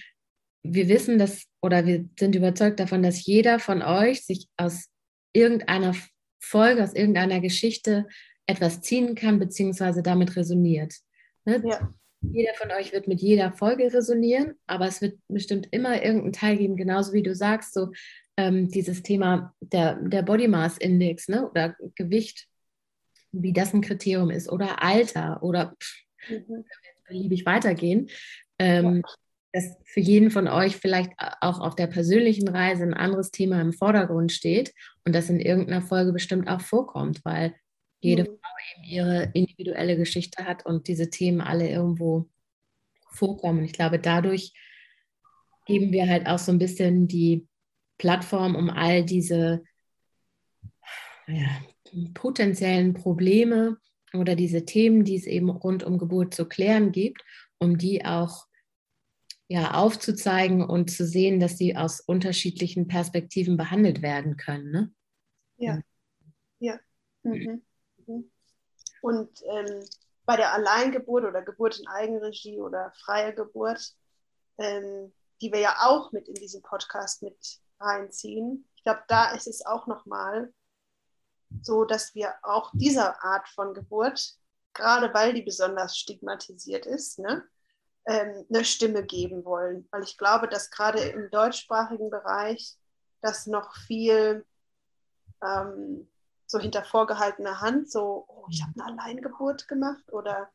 wir 0.63 0.89
wissen 0.89 1.19
dass 1.19 1.45
oder 1.61 1.85
wir 1.85 2.09
sind 2.19 2.35
überzeugt 2.35 2.79
davon, 2.79 3.03
dass 3.03 3.25
jeder 3.25 3.59
von 3.59 3.81
euch 3.81 4.25
sich 4.25 4.47
aus 4.57 4.89
irgendeiner 5.33 5.95
Folge, 6.45 6.83
aus 6.83 6.93
irgendeiner 6.93 7.39
Geschichte 7.39 8.07
etwas 8.45 8.81
ziehen 8.81 9.15
kann, 9.15 9.39
beziehungsweise 9.39 10.03
damit 10.03 10.35
resoniert. 10.35 10.93
Ne? 11.45 11.61
Ja. 11.65 11.93
Jeder 12.21 12.53
von 12.55 12.71
euch 12.71 12.91
wird 12.91 13.07
mit 13.07 13.21
jeder 13.21 13.51
Folge 13.51 13.93
resonieren, 13.93 14.55
aber 14.65 14.87
es 14.87 15.01
wird 15.01 15.19
bestimmt 15.27 15.67
immer 15.71 16.01
irgendeinen 16.03 16.33
Teil 16.33 16.57
geben, 16.57 16.75
genauso 16.75 17.13
wie 17.13 17.21
du 17.21 17.35
sagst, 17.35 17.73
so 17.73 17.91
ähm, 18.37 18.69
dieses 18.69 19.03
Thema 19.03 19.53
der, 19.59 19.95
der 19.95 20.23
Body 20.23 20.47
Mass 20.47 20.77
Index 20.77 21.27
ne? 21.27 21.49
oder 21.49 21.75
Gewicht, 21.95 22.47
wie 23.31 23.53
das 23.53 23.73
ein 23.73 23.81
Kriterium 23.81 24.31
ist, 24.31 24.51
oder 24.51 24.81
Alter 24.81 25.43
oder 25.43 25.75
mhm. 26.27 26.65
beliebig 27.07 27.45
weitergehen. 27.45 28.09
Ähm, 28.57 29.03
ja 29.05 29.15
dass 29.55 29.77
für 29.85 30.01
jeden 30.01 30.31
von 30.31 30.49
euch 30.49 30.75
vielleicht 30.75 31.11
auch 31.39 31.61
auf 31.61 31.77
der 31.77 31.87
persönlichen 31.87 32.49
Reise 32.49 32.83
ein 32.83 32.93
anderes 32.93 33.31
Thema 33.31 33.61
im 33.61 33.71
Vordergrund 33.71 34.33
steht 34.33 34.73
und 35.05 35.15
das 35.15 35.29
in 35.29 35.39
irgendeiner 35.39 35.81
Folge 35.81 36.11
bestimmt 36.11 36.49
auch 36.49 36.59
vorkommt, 36.59 37.23
weil 37.23 37.55
jede 38.01 38.23
mhm. 38.23 38.27
Frau 38.27 38.49
eben 38.75 38.83
ihre 38.83 39.31
individuelle 39.33 39.95
Geschichte 39.95 40.43
hat 40.43 40.65
und 40.65 40.89
diese 40.89 41.09
Themen 41.09 41.39
alle 41.39 41.69
irgendwo 41.69 42.27
vorkommen. 43.11 43.63
Ich 43.63 43.71
glaube, 43.71 43.97
dadurch 43.97 44.51
geben 45.65 45.93
wir 45.93 46.09
halt 46.09 46.27
auch 46.27 46.39
so 46.39 46.51
ein 46.51 46.59
bisschen 46.59 47.07
die 47.07 47.47
Plattform, 47.97 48.57
um 48.57 48.69
all 48.69 49.05
diese 49.05 49.63
ja, 51.27 51.47
potenziellen 52.13 52.93
Probleme 52.93 53.77
oder 54.13 54.35
diese 54.35 54.65
Themen, 54.65 55.05
die 55.05 55.15
es 55.15 55.25
eben 55.25 55.49
rund 55.49 55.81
um 55.81 55.97
Geburt 55.97 56.33
zu 56.33 56.45
klären 56.45 56.91
gibt, 56.91 57.23
um 57.57 57.77
die 57.77 58.03
auch 58.03 58.47
ja, 59.47 59.75
aufzuzeigen 59.75 60.63
und 60.63 60.89
zu 60.89 61.05
sehen, 61.05 61.39
dass 61.39 61.57
sie 61.57 61.75
aus 61.75 62.01
unterschiedlichen 62.01 62.87
Perspektiven 62.87 63.57
behandelt 63.57 64.01
werden 64.01 64.37
können. 64.37 64.71
Ne? 64.71 64.93
Ja, 65.57 65.81
ja. 66.59 66.79
Mhm. 67.23 67.61
Mhm. 68.07 68.31
Und 69.01 69.29
ähm, 69.47 69.83
bei 70.25 70.35
der 70.37 70.53
Alleingeburt 70.53 71.25
oder 71.25 71.43
Geburt 71.43 71.79
in 71.79 71.87
Eigenregie 71.87 72.59
oder 72.59 72.91
freie 72.95 73.33
Geburt, 73.35 73.93
ähm, 74.57 75.13
die 75.41 75.51
wir 75.51 75.59
ja 75.59 75.75
auch 75.81 76.11
mit 76.11 76.27
in 76.27 76.35
diesen 76.35 76.63
Podcast 76.63 77.21
mit 77.21 77.59
reinziehen, 77.79 78.67
ich 78.75 78.83
glaube, 78.83 79.03
da 79.07 79.31
ist 79.33 79.47
es 79.47 79.65
auch 79.65 79.85
nochmal 79.85 80.51
so, 81.61 81.85
dass 81.85 82.15
wir 82.15 82.33
auch 82.41 82.71
dieser 82.73 83.23
Art 83.23 83.47
von 83.49 83.73
Geburt, 83.73 84.35
gerade 84.73 85.13
weil 85.13 85.33
die 85.33 85.43
besonders 85.43 85.97
stigmatisiert 85.97 86.85
ist, 86.85 87.19
ne, 87.19 87.43
ähm, 88.05 88.45
eine 88.49 88.65
Stimme 88.65 89.03
geben 89.03 89.45
wollen. 89.45 89.87
Weil 89.91 90.03
ich 90.03 90.17
glaube, 90.17 90.47
dass 90.47 90.71
gerade 90.71 90.99
im 90.99 91.29
deutschsprachigen 91.31 92.09
Bereich 92.09 92.75
das 93.21 93.47
noch 93.47 93.75
viel 93.75 94.45
ähm, 95.43 96.07
so 96.47 96.59
hinter 96.59 96.83
vorgehaltener 96.83 97.61
Hand, 97.61 97.91
so, 97.91 98.25
oh, 98.27 98.45
ich 98.49 98.61
habe 98.61 98.73
eine 98.75 98.85
Alleingeburt 98.85 99.67
gemacht 99.67 100.11
oder 100.11 100.51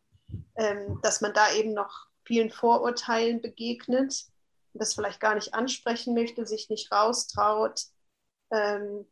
ähm, 0.55 1.01
dass 1.03 1.21
man 1.21 1.33
da 1.33 1.53
eben 1.53 1.75
noch 1.75 2.07
vielen 2.25 2.51
Vorurteilen 2.51 3.41
begegnet 3.41 4.31
das 4.75 4.95
vielleicht 4.95 5.21
gar 5.21 5.35
nicht 5.35 5.55
ansprechen 5.55 6.15
möchte, 6.15 6.47
sich 6.47 6.69
nicht 6.69 6.93
raustraut 6.93 7.87
ähm, 8.51 9.07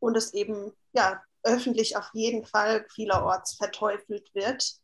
und 0.00 0.16
es 0.16 0.34
eben 0.34 0.72
ja 0.92 1.22
öffentlich 1.42 1.96
auf 1.96 2.08
jeden 2.14 2.44
Fall 2.44 2.86
vielerorts 2.88 3.54
verteufelt 3.54 4.34
wird 4.34 4.80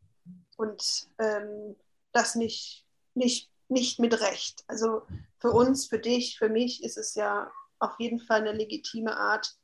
und 0.57 1.09
ähm, 1.19 1.77
das 2.13 2.35
nicht, 2.35 2.87
nicht, 3.15 3.51
nicht 3.69 3.99
mit 3.99 4.21
Recht. 4.21 4.65
Also 4.67 5.03
für 5.39 5.51
uns, 5.51 5.87
für 5.87 5.99
dich, 5.99 6.39
für 6.39 6.49
mich 6.49 6.83
ist 6.83 6.99
es 6.99 7.15
ja 7.15 7.51
auf 7.79 7.99
jeden 7.99 8.21
Fall 8.21 8.41
eine 8.41 8.53
legitime 8.53 9.17
Art, 9.17 9.55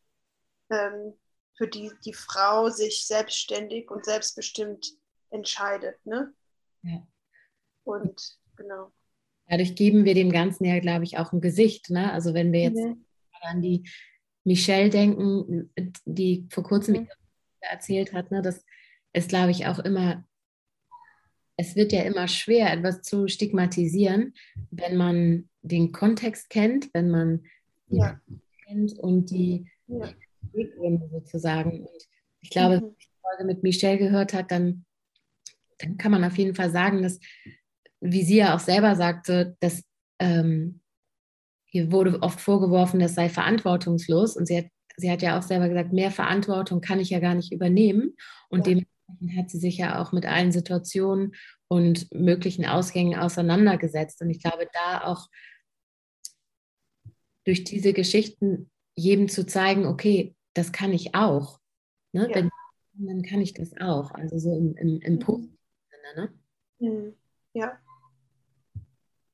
ähm, 0.70 1.14
für 1.56 1.68
die 1.68 1.90
die 2.04 2.12
Frau 2.12 2.68
sich 2.68 3.06
selbstständig 3.06 3.90
und 3.90 4.04
selbstbestimmt 4.04 4.92
entscheidet. 5.30 6.04
Ne? 6.04 6.32
Ja. 6.82 7.06
Und 7.84 8.38
genau. 8.56 8.92
Dadurch 9.48 9.74
geben 9.74 10.04
wir 10.04 10.14
dem 10.14 10.32
Ganzen 10.32 10.64
ja, 10.64 10.78
glaube 10.80 11.04
ich, 11.04 11.18
auch 11.18 11.32
ein 11.32 11.40
Gesicht. 11.40 11.90
Ne? 11.90 12.12
Also 12.12 12.34
wenn 12.34 12.52
wir 12.52 12.60
jetzt 12.60 12.82
mhm. 12.82 13.04
an 13.42 13.62
die 13.62 13.88
Michelle 14.44 14.90
denken, 14.90 15.72
die 16.04 16.46
vor 16.50 16.64
kurzem 16.64 16.94
mhm. 16.94 17.08
erzählt 17.60 18.12
hat, 18.12 18.30
ne, 18.30 18.42
das 18.42 18.64
ist, 19.12 19.28
glaube 19.28 19.50
ich, 19.50 19.66
auch 19.66 19.78
immer, 19.78 20.24
es 21.56 21.76
wird 21.76 21.92
ja 21.92 22.02
immer 22.02 22.28
schwer, 22.28 22.72
etwas 22.72 23.02
zu 23.02 23.28
stigmatisieren, 23.28 24.34
wenn 24.70 24.96
man 24.96 25.48
den 25.62 25.92
Kontext 25.92 26.50
kennt, 26.50 26.90
wenn 26.92 27.10
man 27.10 27.44
ja. 27.88 28.20
kennt 28.66 28.98
und 28.98 29.30
die 29.30 29.66
ja. 29.86 30.12
Sozusagen. 31.10 31.82
Und 31.82 32.08
ich 32.40 32.50
glaube, 32.50 32.76
mhm. 32.76 32.80
wenn 32.80 32.88
man 32.88 32.96
die 32.98 33.20
Folge 33.20 33.44
mit 33.44 33.62
Michelle 33.62 33.98
gehört 33.98 34.32
hat, 34.32 34.50
dann, 34.50 34.84
dann 35.78 35.98
kann 35.98 36.12
man 36.12 36.25
auf 36.25 36.38
jeden 36.38 36.54
Fall 36.54 36.70
sagen, 36.70 37.02
dass, 37.02 37.18
wie 38.00 38.22
sie 38.22 38.36
ja 38.36 38.54
auch 38.54 38.60
selber 38.60 38.96
sagte, 38.96 39.56
dass 39.60 39.82
ähm, 40.18 40.80
hier 41.66 41.92
wurde 41.92 42.22
oft 42.22 42.40
vorgeworfen, 42.40 43.00
das 43.00 43.14
sei 43.14 43.28
verantwortungslos. 43.28 44.36
Und 44.36 44.46
sie 44.46 44.58
hat, 44.58 44.66
sie 44.96 45.10
hat 45.10 45.22
ja 45.22 45.38
auch 45.38 45.42
selber 45.42 45.68
gesagt, 45.68 45.92
mehr 45.92 46.10
Verantwortung 46.10 46.80
kann 46.80 47.00
ich 47.00 47.10
ja 47.10 47.18
gar 47.18 47.34
nicht 47.34 47.52
übernehmen. 47.52 48.16
Und 48.48 48.66
ja. 48.66 48.80
Dementsprechend 49.08 49.36
hat 49.36 49.50
sie 49.50 49.58
sich 49.58 49.78
ja 49.78 50.00
auch 50.00 50.12
mit 50.12 50.26
allen 50.26 50.52
Situationen 50.52 51.34
und 51.68 52.12
möglichen 52.12 52.66
Ausgängen 52.66 53.18
auseinandergesetzt. 53.18 54.20
Und 54.20 54.30
ich 54.30 54.42
glaube, 54.42 54.68
da 54.72 55.04
auch 55.04 55.28
durch 57.44 57.64
diese 57.64 57.92
Geschichten 57.92 58.70
jedem 58.94 59.28
zu 59.28 59.46
zeigen, 59.46 59.86
okay, 59.86 60.34
das 60.54 60.72
kann 60.72 60.92
ich 60.92 61.14
auch. 61.14 61.60
Ne? 62.12 62.28
Ja. 62.28 62.34
Wenn, 62.34 62.50
dann 62.94 63.22
kann 63.22 63.40
ich 63.40 63.54
das 63.54 63.72
auch. 63.80 64.10
Also 64.12 64.38
so 64.38 64.56
im, 64.56 64.76
im, 64.76 65.00
im 65.00 65.14
mhm. 65.14 65.18
positiven 65.20 65.58
Sinne. 65.90 66.32
Ne? 66.80 66.90
Mhm. 66.90 67.16
Ja. 67.52 67.78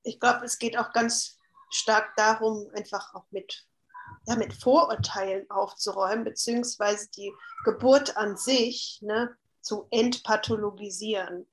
Ich 0.02 0.18
glaube, 0.18 0.44
es 0.44 0.58
geht 0.58 0.76
auch 0.76 0.92
ganz 0.92 1.38
stark 1.70 2.14
darum, 2.16 2.68
einfach 2.74 3.14
auch 3.14 3.24
mit, 3.30 3.66
ja, 4.26 4.36
mit 4.36 4.52
Vorurteilen 4.52 5.48
aufzuräumen, 5.48 6.24
beziehungsweise 6.24 7.08
die 7.16 7.32
Geburt 7.64 8.16
an 8.16 8.36
sich 8.36 8.98
ne, 9.02 9.36
zu 9.62 9.86
entpathologisieren. 9.90 11.46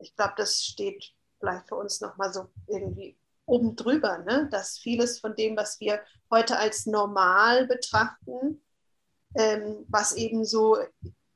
Ich 0.00 0.16
glaube, 0.16 0.34
das 0.36 0.62
steht 0.62 1.12
vielleicht 1.38 1.68
für 1.68 1.76
uns 1.76 2.00
nochmal 2.00 2.32
so 2.32 2.48
irgendwie 2.66 3.16
oben 3.46 3.76
drüber, 3.76 4.18
ne? 4.18 4.48
dass 4.50 4.78
vieles 4.78 5.20
von 5.20 5.34
dem, 5.34 5.56
was 5.56 5.80
wir 5.80 6.00
heute 6.30 6.58
als 6.58 6.86
normal 6.86 7.66
betrachten, 7.66 8.62
ähm, 9.34 9.86
was 9.88 10.14
eben 10.14 10.44
so 10.44 10.76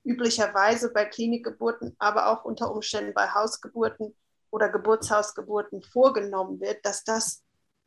üblicherweise 0.04 0.92
bei 0.92 1.04
Klinikgeburten, 1.04 1.94
aber 1.98 2.28
auch 2.28 2.44
unter 2.44 2.72
Umständen 2.72 3.14
bei 3.14 3.28
Hausgeburten 3.28 4.14
oder 4.50 4.68
Geburtshausgeburten 4.68 5.82
vorgenommen 5.82 6.60
wird, 6.60 6.84
dass 6.84 7.04
das 7.04 7.42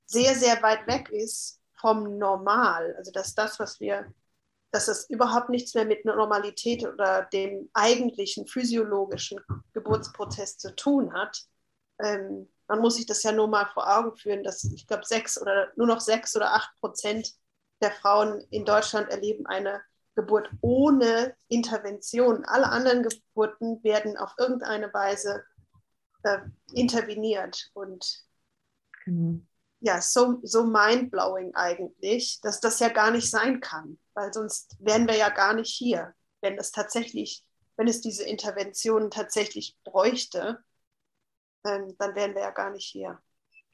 sehr, 0.05 0.35
sehr 0.35 0.61
weit 0.63 0.87
weg 0.87 1.09
ist 1.09 1.59
vom 1.79 2.17
Normal. 2.17 2.95
Also 2.97 3.11
dass 3.11 3.35
das, 3.35 3.59
was 3.59 3.79
wir, 3.79 4.11
dass 4.75 4.89
es 4.89 5.09
überhaupt 5.09 5.47
nichts 5.47 5.73
mehr 5.73 5.85
mit 5.85 6.03
Normalität 6.03 6.85
oder 6.85 7.29
dem 7.31 7.69
eigentlichen 7.73 8.45
physiologischen 8.45 9.39
Geburtsprozess 9.71 10.57
zu 10.57 10.75
tun 10.75 11.13
hat. 11.13 11.45
Ähm, 12.03 12.49
man 12.67 12.79
muss 12.79 12.95
sich 12.95 13.05
das 13.05 13.23
ja 13.23 13.31
nur 13.31 13.47
mal 13.47 13.67
vor 13.73 13.87
Augen 13.87 14.17
führen, 14.17 14.43
dass 14.43 14.65
ich 14.65 14.85
glaube, 14.85 15.05
sechs 15.05 15.41
oder 15.41 15.71
nur 15.77 15.87
noch 15.87 16.01
sechs 16.01 16.35
oder 16.35 16.53
acht 16.53 16.69
Prozent 16.81 17.31
der 17.81 17.91
Frauen 17.91 18.41
in 18.49 18.65
Deutschland 18.65 19.09
erleben 19.09 19.45
eine 19.45 19.81
Geburt 20.13 20.49
ohne 20.59 21.37
Intervention. 21.47 22.43
Alle 22.43 22.67
anderen 22.67 23.03
Geburten 23.03 23.81
werden 23.81 24.17
auf 24.17 24.33
irgendeine 24.37 24.93
Weise 24.93 25.45
äh, 26.23 26.39
interveniert. 26.73 27.71
Und 27.73 28.25
genau 29.05 29.39
ja, 29.85 30.01
so, 30.01 30.39
so 30.41 30.65
mindblowing 30.65 31.53
eigentlich, 31.53 32.39
dass 32.41 32.59
das 32.59 32.79
ja 32.79 32.89
gar 32.89 33.11
nicht 33.11 33.29
sein 33.29 33.59
kann, 33.59 33.99
weil 34.15 34.33
sonst 34.33 34.75
wären 34.79 35.07
wir 35.07 35.15
ja 35.15 35.29
gar 35.29 35.53
nicht 35.53 35.69
hier, 35.69 36.15
wenn 36.41 36.57
es 36.57 36.71
tatsächlich, 36.71 37.45
wenn 37.77 37.87
es 37.87 38.01
diese 38.01 38.23
Interventionen 38.23 39.11
tatsächlich 39.11 39.77
bräuchte, 39.83 40.57
ähm, 41.67 41.93
dann 41.99 42.15
wären 42.15 42.33
wir 42.33 42.41
ja 42.41 42.49
gar 42.49 42.71
nicht 42.71 42.87
hier. 42.87 43.19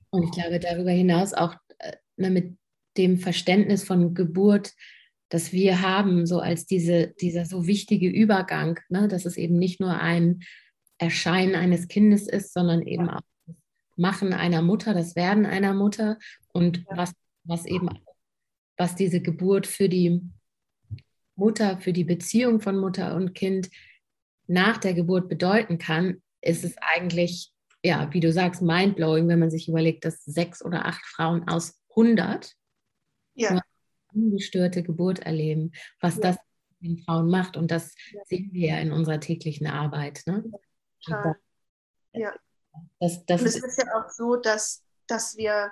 Und 0.10 0.24
ich 0.24 0.32
glaube 0.32 0.60
darüber 0.60 0.92
hinaus 0.92 1.34
auch 1.34 1.56
äh, 1.78 1.96
ne, 2.18 2.30
mit 2.30 2.58
dem 2.98 3.18
Verständnis 3.18 3.86
von 3.86 4.14
Geburt, 4.14 4.74
das 5.30 5.54
wir 5.54 5.82
haben, 5.82 6.26
so 6.26 6.40
als 6.40 6.66
diese, 6.66 7.14
dieser 7.22 7.46
so 7.46 7.68
wichtige 7.68 8.10
Übergang, 8.10 8.82
ne, 8.90 9.08
dass 9.08 9.26
es 9.26 9.38
eben 9.38 9.58
nicht 9.58 9.80
nur 9.80 9.98
ein 9.98 10.42
Erscheinen 10.98 11.56
eines 11.56 11.88
Kindes 11.88 12.28
ist, 12.28 12.54
sondern 12.54 12.82
eben 12.82 13.10
auch 13.10 13.22
Machen 13.96 14.34
einer 14.34 14.62
Mutter, 14.62 14.94
das 14.94 15.16
Werden 15.16 15.46
einer 15.46 15.74
Mutter 15.74 16.18
und 16.54 16.78
ja. 16.78 16.98
was, 16.98 17.14
was 17.44 17.66
eben, 17.66 17.90
was 18.78 18.96
diese 18.96 19.22
Geburt 19.22 19.68
für 19.68 19.90
die 19.90 20.22
Mutter, 21.36 21.80
für 21.80 21.94
die 21.94 22.04
Beziehung 22.04 22.62
von 22.62 22.78
Mutter 22.78 23.16
und 23.16 23.34
Kind 23.34 23.70
nach 24.48 24.78
der 24.78 24.94
Geburt 24.94 25.30
bedeuten 25.30 25.78
kann, 25.78 26.22
ist 26.42 26.64
es 26.64 26.76
eigentlich, 26.80 27.52
ja, 27.84 28.14
wie 28.14 28.20
du 28.20 28.32
sagst, 28.32 28.62
mindblowing, 28.62 29.28
wenn 29.28 29.40
man 29.40 29.52
sich 29.52 29.68
überlegt, 29.68 30.06
dass 30.06 30.24
sechs 30.24 30.64
oder 30.64 30.86
acht 30.86 31.06
Frauen 31.06 31.48
aus 31.48 31.82
100 31.92 32.54
ja. 33.36 33.62
ungestörte 34.14 34.84
Geburt 34.84 35.20
erleben, 35.20 35.72
was 36.00 36.16
ja. 36.16 36.22
das 36.22 36.38
den 36.82 36.98
Frauen 36.98 37.30
macht. 37.30 37.58
Und 37.58 37.72
das 37.72 37.94
ja. 38.12 38.22
sehen 38.26 38.50
wir 38.52 38.70
ja 38.70 38.80
in 38.80 38.92
unserer 38.92 39.20
täglichen 39.20 39.68
Arbeit. 39.68 40.24
Ne? 40.26 40.44
Ja. 42.14 42.34
Das, 43.00 43.26
das 43.26 43.42
und 43.42 43.48
es 43.48 43.56
ist 43.56 43.84
ja 43.84 43.96
auch 43.96 44.10
so, 44.10 44.36
dass, 44.36 44.84
dass 45.08 45.36
wir, 45.36 45.72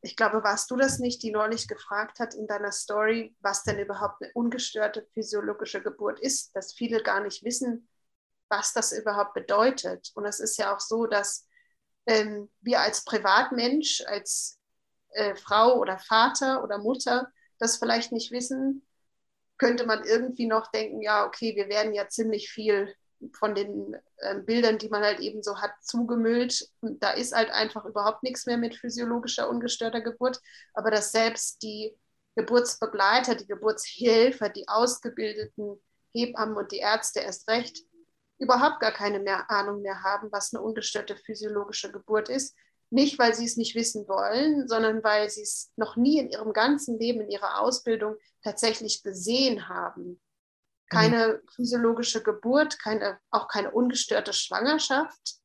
ich 0.00 0.16
glaube, 0.16 0.42
warst 0.42 0.70
du 0.70 0.76
das 0.76 0.98
nicht, 0.98 1.22
die 1.22 1.30
neulich 1.30 1.68
gefragt 1.68 2.18
hat 2.18 2.34
in 2.34 2.46
deiner 2.46 2.72
Story, 2.72 3.34
was 3.40 3.62
denn 3.62 3.78
überhaupt 3.78 4.22
eine 4.22 4.32
ungestörte 4.34 5.06
physiologische 5.12 5.82
Geburt 5.82 6.20
ist, 6.20 6.54
dass 6.56 6.72
viele 6.72 7.02
gar 7.02 7.20
nicht 7.20 7.44
wissen, 7.44 7.88
was 8.48 8.72
das 8.72 8.92
überhaupt 8.92 9.34
bedeutet. 9.34 10.10
Und 10.14 10.24
es 10.24 10.40
ist 10.40 10.58
ja 10.58 10.74
auch 10.74 10.80
so, 10.80 11.06
dass 11.06 11.46
ähm, 12.06 12.50
wir 12.60 12.80
als 12.80 13.04
Privatmensch, 13.04 14.02
als 14.06 14.58
äh, 15.10 15.34
Frau 15.36 15.78
oder 15.78 15.98
Vater 15.98 16.62
oder 16.62 16.78
Mutter 16.78 17.30
das 17.58 17.76
vielleicht 17.76 18.12
nicht 18.12 18.30
wissen, 18.32 18.86
könnte 19.58 19.86
man 19.86 20.04
irgendwie 20.04 20.46
noch 20.46 20.70
denken, 20.70 21.00
ja, 21.00 21.24
okay, 21.24 21.54
wir 21.54 21.68
werden 21.68 21.94
ja 21.94 22.08
ziemlich 22.08 22.50
viel 22.50 22.94
von 23.32 23.54
den 23.54 23.96
äh, 24.18 24.40
Bildern, 24.40 24.78
die 24.78 24.88
man 24.88 25.02
halt 25.02 25.20
eben 25.20 25.42
so 25.42 25.60
hat, 25.60 25.72
zugemüllt. 25.82 26.68
Da 26.80 27.12
ist 27.12 27.34
halt 27.34 27.50
einfach 27.50 27.84
überhaupt 27.84 28.22
nichts 28.22 28.46
mehr 28.46 28.58
mit 28.58 28.76
physiologischer 28.76 29.48
ungestörter 29.48 30.00
Geburt. 30.00 30.40
Aber 30.74 30.90
dass 30.90 31.12
selbst 31.12 31.62
die 31.62 31.96
Geburtsbegleiter, 32.36 33.34
die 33.34 33.46
Geburtshelfer, 33.46 34.48
die 34.48 34.68
ausgebildeten 34.68 35.80
Hebammen 36.12 36.56
und 36.56 36.72
die 36.72 36.78
Ärzte 36.78 37.20
erst 37.20 37.48
recht 37.48 37.78
überhaupt 38.38 38.80
gar 38.80 38.92
keine 38.92 39.20
mehr 39.20 39.50
Ahnung 39.50 39.82
mehr 39.82 40.02
haben, 40.02 40.30
was 40.32 40.52
eine 40.52 40.62
ungestörte 40.62 41.16
physiologische 41.16 41.92
Geburt 41.92 42.28
ist. 42.28 42.56
Nicht, 42.90 43.18
weil 43.18 43.34
sie 43.34 43.44
es 43.44 43.56
nicht 43.56 43.74
wissen 43.74 44.06
wollen, 44.08 44.68
sondern 44.68 45.02
weil 45.02 45.30
sie 45.30 45.42
es 45.42 45.72
noch 45.76 45.96
nie 45.96 46.18
in 46.18 46.30
ihrem 46.30 46.52
ganzen 46.52 46.98
Leben, 46.98 47.20
in 47.22 47.30
ihrer 47.30 47.60
Ausbildung 47.60 48.16
tatsächlich 48.42 49.02
gesehen 49.02 49.68
haben 49.68 50.20
keine 50.94 51.42
physiologische 51.54 52.22
Geburt, 52.22 52.78
keine, 52.78 53.18
auch 53.30 53.48
keine 53.48 53.70
ungestörte 53.70 54.32
Schwangerschaft 54.32 55.40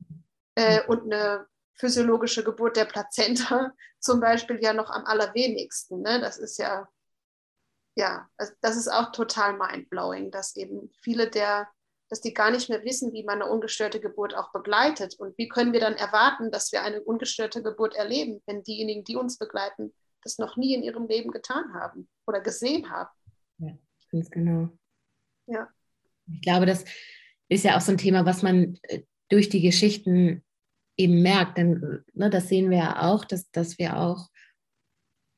äh, 0.56 0.86
und 0.88 1.12
eine 1.12 1.48
physiologische 1.76 2.44
Geburt 2.44 2.76
der 2.76 2.86
Plazenta 2.86 3.74
zum 4.00 4.20
Beispiel 4.20 4.60
ja 4.62 4.74
noch 4.74 4.90
am 4.90 5.06
allerwenigsten. 5.06 6.02
Ne? 6.02 6.20
Das 6.20 6.38
ist 6.38 6.58
ja, 6.58 6.88
ja, 7.96 8.30
das 8.62 8.78
ist 8.78 8.88
auch 8.88 9.12
total 9.12 9.58
mindblowing, 9.58 10.32
dass 10.32 10.56
eben 10.56 10.90
viele 11.02 11.30
der, 11.30 11.70
dass 12.10 12.22
die 12.22 12.34
gar 12.34 12.52
nicht 12.52 12.70
mehr 12.70 12.84
wissen, 12.84 13.14
wie 13.14 13.24
man 13.24 13.42
eine 13.42 13.52
ungestörte 13.52 14.00
Geburt 14.00 14.36
auch 14.36 14.52
begleitet. 14.52 15.16
Und 15.20 15.38
wie 15.38 15.48
können 15.48 15.74
wir 15.74 15.80
dann 15.80 15.96
erwarten, 15.96 16.52
dass 16.52 16.72
wir 16.72 16.82
eine 16.84 17.02
ungestörte 17.02 17.62
Geburt 17.62 17.96
erleben, 17.96 18.42
wenn 18.46 18.64
diejenigen, 18.64 19.04
die 19.04 19.16
uns 19.16 19.38
begleiten, 19.38 19.94
das 20.24 20.38
noch 20.38 20.58
nie 20.58 20.74
in 20.74 20.84
ihrem 20.84 21.08
Leben 21.08 21.32
getan 21.32 21.74
haben 21.74 22.10
oder 22.28 22.42
gesehen 22.42 22.90
haben. 22.90 23.10
Ja, 23.58 23.74
ganz 24.12 24.30
genau. 24.30 24.70
Ja. 25.50 25.68
Ich 26.32 26.42
glaube, 26.42 26.66
das 26.66 26.86
ist 27.50 27.64
ja 27.64 27.78
auch 27.78 27.82
so 27.82 27.92
ein 27.92 27.98
Thema, 27.98 28.26
was 28.26 28.44
man 28.44 28.78
äh, 28.84 29.02
durch 29.30 29.50
die 29.50 29.62
Geschichten 29.62 30.44
eben 30.98 31.22
merkt. 31.22 31.58
Denn 31.58 32.04
ne, 32.14 32.30
das 32.30 32.50
sehen 32.50 32.70
wir 32.70 32.78
ja 32.78 33.02
auch, 33.10 33.26
dass, 33.26 33.50
dass 33.52 33.80
wir 33.80 33.98
auch 33.98 34.30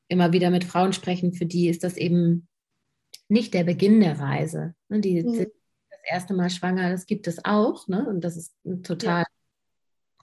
immer 0.08 0.32
wieder 0.32 0.50
mit 0.50 0.64
Frauen 0.64 0.92
sprechen, 0.92 1.32
für 1.32 1.46
die 1.46 1.68
ist 1.68 1.84
das 1.84 1.96
eben 1.96 2.48
nicht 3.28 3.54
der 3.54 3.64
Beginn 3.64 4.00
der 4.00 4.18
Reise. 4.18 4.74
Ne, 4.88 5.00
die 5.00 5.22
mhm. 5.22 5.34
sind 5.34 5.38
das 5.38 5.62
das 5.90 6.00
erste 6.10 6.34
Mal 6.34 6.50
schwanger, 6.50 6.90
das 6.90 7.06
gibt 7.06 7.26
es 7.26 7.44
auch, 7.44 7.88
ne? 7.88 8.06
Und 8.06 8.22
das 8.22 8.36
ist 8.36 8.54
total 8.82 9.20
ja. 9.22 9.26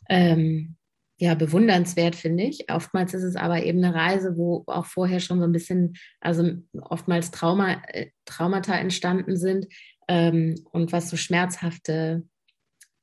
Ähm, 0.10 0.76
ja, 1.22 1.36
bewundernswert, 1.36 2.16
finde 2.16 2.46
ich. 2.46 2.72
Oftmals 2.72 3.14
ist 3.14 3.24
es 3.24 3.36
aber 3.36 3.64
eben 3.64 3.84
eine 3.84 3.94
Reise, 3.94 4.38
wo 4.38 4.64
auch 4.68 4.86
vorher 4.86 5.20
schon 5.20 5.40
so 5.40 5.46
ein 5.46 5.52
bisschen, 5.52 5.98
also 6.22 6.50
oftmals 6.82 7.32
Trauma, 7.32 7.82
äh, 7.88 8.12
Traumata 8.24 8.74
entstanden 8.76 9.36
sind 9.36 9.68
ähm, 10.08 10.56
und 10.72 10.94
was 10.94 11.10
so 11.10 11.18
schmerzhafte 11.18 12.24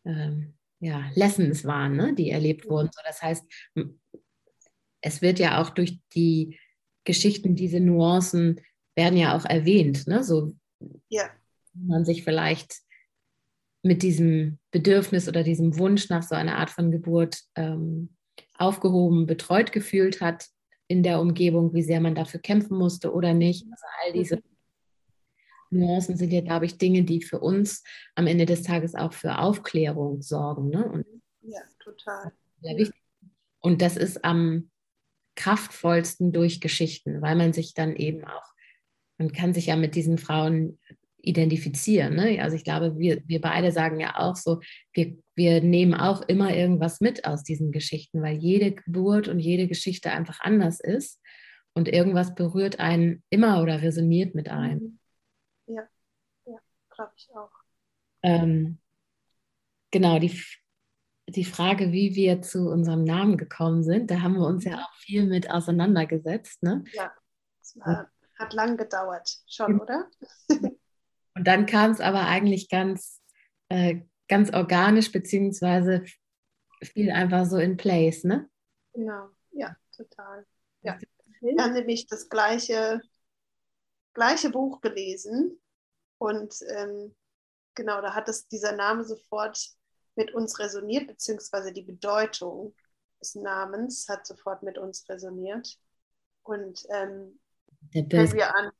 ähm, 0.06 0.54
ja, 0.80 1.10
Lessons 1.14 1.66
waren, 1.66 1.96
ne, 1.96 2.14
die 2.14 2.30
erlebt 2.30 2.68
wurden. 2.68 2.88
So, 2.90 3.02
das 3.04 3.20
heißt, 3.20 3.44
es 5.02 5.20
wird 5.20 5.38
ja 5.38 5.60
auch 5.60 5.70
durch 5.70 5.98
die 6.14 6.58
Geschichten, 7.04 7.54
diese 7.54 7.80
Nuancen 7.80 8.62
werden 8.94 9.18
ja 9.18 9.36
auch 9.36 9.44
erwähnt, 9.44 10.06
ne? 10.06 10.24
So 10.24 10.54
ja. 11.08 11.28
man 11.74 12.04
sich 12.06 12.24
vielleicht 12.24 12.76
mit 13.82 14.02
diesem 14.02 14.58
Bedürfnis 14.70 15.28
oder 15.28 15.42
diesem 15.42 15.78
Wunsch 15.78 16.08
nach 16.08 16.22
so 16.22 16.34
einer 16.34 16.56
Art 16.56 16.70
von 16.70 16.90
Geburt 16.90 17.40
ähm, 17.54 18.16
aufgehoben, 18.58 19.26
betreut 19.26 19.72
gefühlt 19.72 20.20
hat 20.20 20.46
in 20.88 21.02
der 21.02 21.20
Umgebung, 21.20 21.74
wie 21.74 21.82
sehr 21.82 22.00
man 22.00 22.14
dafür 22.14 22.40
kämpfen 22.40 22.76
musste 22.76 23.12
oder 23.12 23.34
nicht. 23.34 23.66
Also 23.70 23.84
all 24.04 24.12
diese 24.12 24.42
Nuancen 25.70 26.16
sind 26.16 26.32
ja, 26.32 26.40
glaube 26.40 26.66
ich, 26.66 26.78
Dinge, 26.78 27.02
die 27.02 27.22
für 27.22 27.40
uns 27.40 27.82
am 28.14 28.26
Ende 28.26 28.46
des 28.46 28.62
Tages 28.62 28.94
auch 28.94 29.12
für 29.12 29.38
Aufklärung 29.38 30.22
sorgen. 30.22 30.68
Ne? 30.68 30.84
Und 30.84 31.06
ja, 31.42 31.60
total. 31.80 32.32
Sehr 32.60 32.76
wichtig. 32.76 33.02
Und 33.60 33.82
das 33.82 33.96
ist 33.96 34.24
am 34.24 34.70
kraftvollsten 35.34 36.32
durch 36.32 36.60
Geschichten, 36.60 37.20
weil 37.20 37.36
man 37.36 37.52
sich 37.52 37.74
dann 37.74 37.96
eben 37.96 38.24
auch, 38.24 38.54
man 39.18 39.32
kann 39.32 39.54
sich 39.54 39.66
ja 39.66 39.76
mit 39.76 39.94
diesen 39.94 40.18
Frauen 40.18 40.78
identifizieren. 41.26 42.14
Ne? 42.14 42.40
Also 42.40 42.56
ich 42.56 42.64
glaube, 42.64 42.96
wir, 42.98 43.20
wir 43.26 43.40
beide 43.40 43.72
sagen 43.72 43.98
ja 43.98 44.16
auch 44.16 44.36
so, 44.36 44.60
wir, 44.92 45.18
wir 45.34 45.60
nehmen 45.60 45.94
auch 45.94 46.22
immer 46.22 46.54
irgendwas 46.54 47.00
mit 47.00 47.24
aus 47.26 47.42
diesen 47.42 47.72
Geschichten, 47.72 48.22
weil 48.22 48.36
jede 48.36 48.72
Geburt 48.72 49.26
und 49.26 49.40
jede 49.40 49.66
Geschichte 49.66 50.12
einfach 50.12 50.40
anders 50.40 50.78
ist 50.80 51.20
und 51.74 51.88
irgendwas 51.88 52.34
berührt 52.34 52.78
einen 52.78 53.24
immer 53.28 53.60
oder 53.60 53.82
resoniert 53.82 54.36
mit 54.36 54.48
einem. 54.48 55.00
Mhm. 55.66 55.74
Ja, 55.74 55.82
ja, 56.46 56.58
glaube 56.94 57.12
ich 57.16 57.28
auch. 57.34 57.50
Ähm, 58.22 58.78
genau, 59.90 60.20
die, 60.20 60.40
die 61.26 61.44
Frage, 61.44 61.90
wie 61.90 62.14
wir 62.14 62.40
zu 62.40 62.70
unserem 62.70 63.02
Namen 63.02 63.36
gekommen 63.36 63.82
sind, 63.82 64.12
da 64.12 64.20
haben 64.20 64.34
wir 64.34 64.46
uns 64.46 64.64
ja 64.64 64.76
mhm. 64.76 64.78
auch 64.78 64.94
viel 64.94 65.26
mit 65.26 65.50
auseinandergesetzt. 65.50 66.62
Ne? 66.62 66.84
Ja, 66.92 67.12
es 67.60 67.76
war, 67.78 68.08
hat 68.38 68.52
lang 68.52 68.76
gedauert, 68.76 69.28
schon, 69.48 69.80
oder? 69.80 70.08
Und 71.36 71.46
dann 71.46 71.66
kam 71.66 71.90
es 71.90 72.00
aber 72.00 72.26
eigentlich 72.26 72.70
ganz, 72.70 73.20
äh, 73.68 74.00
ganz 74.26 74.52
organisch, 74.52 75.12
beziehungsweise 75.12 76.04
fiel 76.82 77.10
einfach 77.10 77.44
so 77.44 77.58
in 77.58 77.76
place, 77.76 78.24
ne? 78.24 78.48
Genau, 78.94 79.28
ja, 79.52 79.76
total. 79.94 80.46
Ja. 80.80 80.98
Wir 81.42 81.62
haben 81.62 81.74
nämlich 81.74 82.06
das 82.06 82.30
gleiche, 82.30 83.02
gleiche 84.14 84.48
Buch 84.50 84.80
gelesen 84.80 85.60
und 86.16 86.54
ähm, 86.70 87.14
genau, 87.74 88.00
da 88.00 88.14
hat 88.14 88.28
es 88.30 88.48
dieser 88.48 88.72
Name 88.72 89.04
sofort 89.04 89.58
mit 90.14 90.32
uns 90.32 90.58
resoniert, 90.58 91.06
beziehungsweise 91.06 91.70
die 91.70 91.82
Bedeutung 91.82 92.74
des 93.20 93.34
Namens 93.34 94.08
hat 94.08 94.26
sofort 94.26 94.62
mit 94.62 94.78
uns 94.78 95.06
resoniert. 95.10 95.78
Und 96.42 96.86
ähm, 96.90 97.38
wenn 97.92 98.32
wir 98.32 98.54
an. 98.54 98.70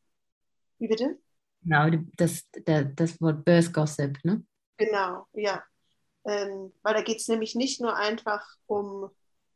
Wie 0.79 0.89
bitte? 0.89 1.19
Genau, 1.67 1.91
das, 2.17 2.45
das, 2.95 3.21
Wort 3.21 3.45
Birth 3.45 3.73
Gossip, 3.73 4.19
ne? 4.23 4.45
Genau, 4.77 5.27
ja. 5.33 5.65
Ähm, 6.25 6.73
weil 6.83 6.95
da 6.95 7.03
geht 7.03 7.19
es 7.19 7.27
nämlich 7.27 7.57
nicht 7.57 7.81
nur 7.81 7.97
einfach 7.97 8.47
um 8.67 9.11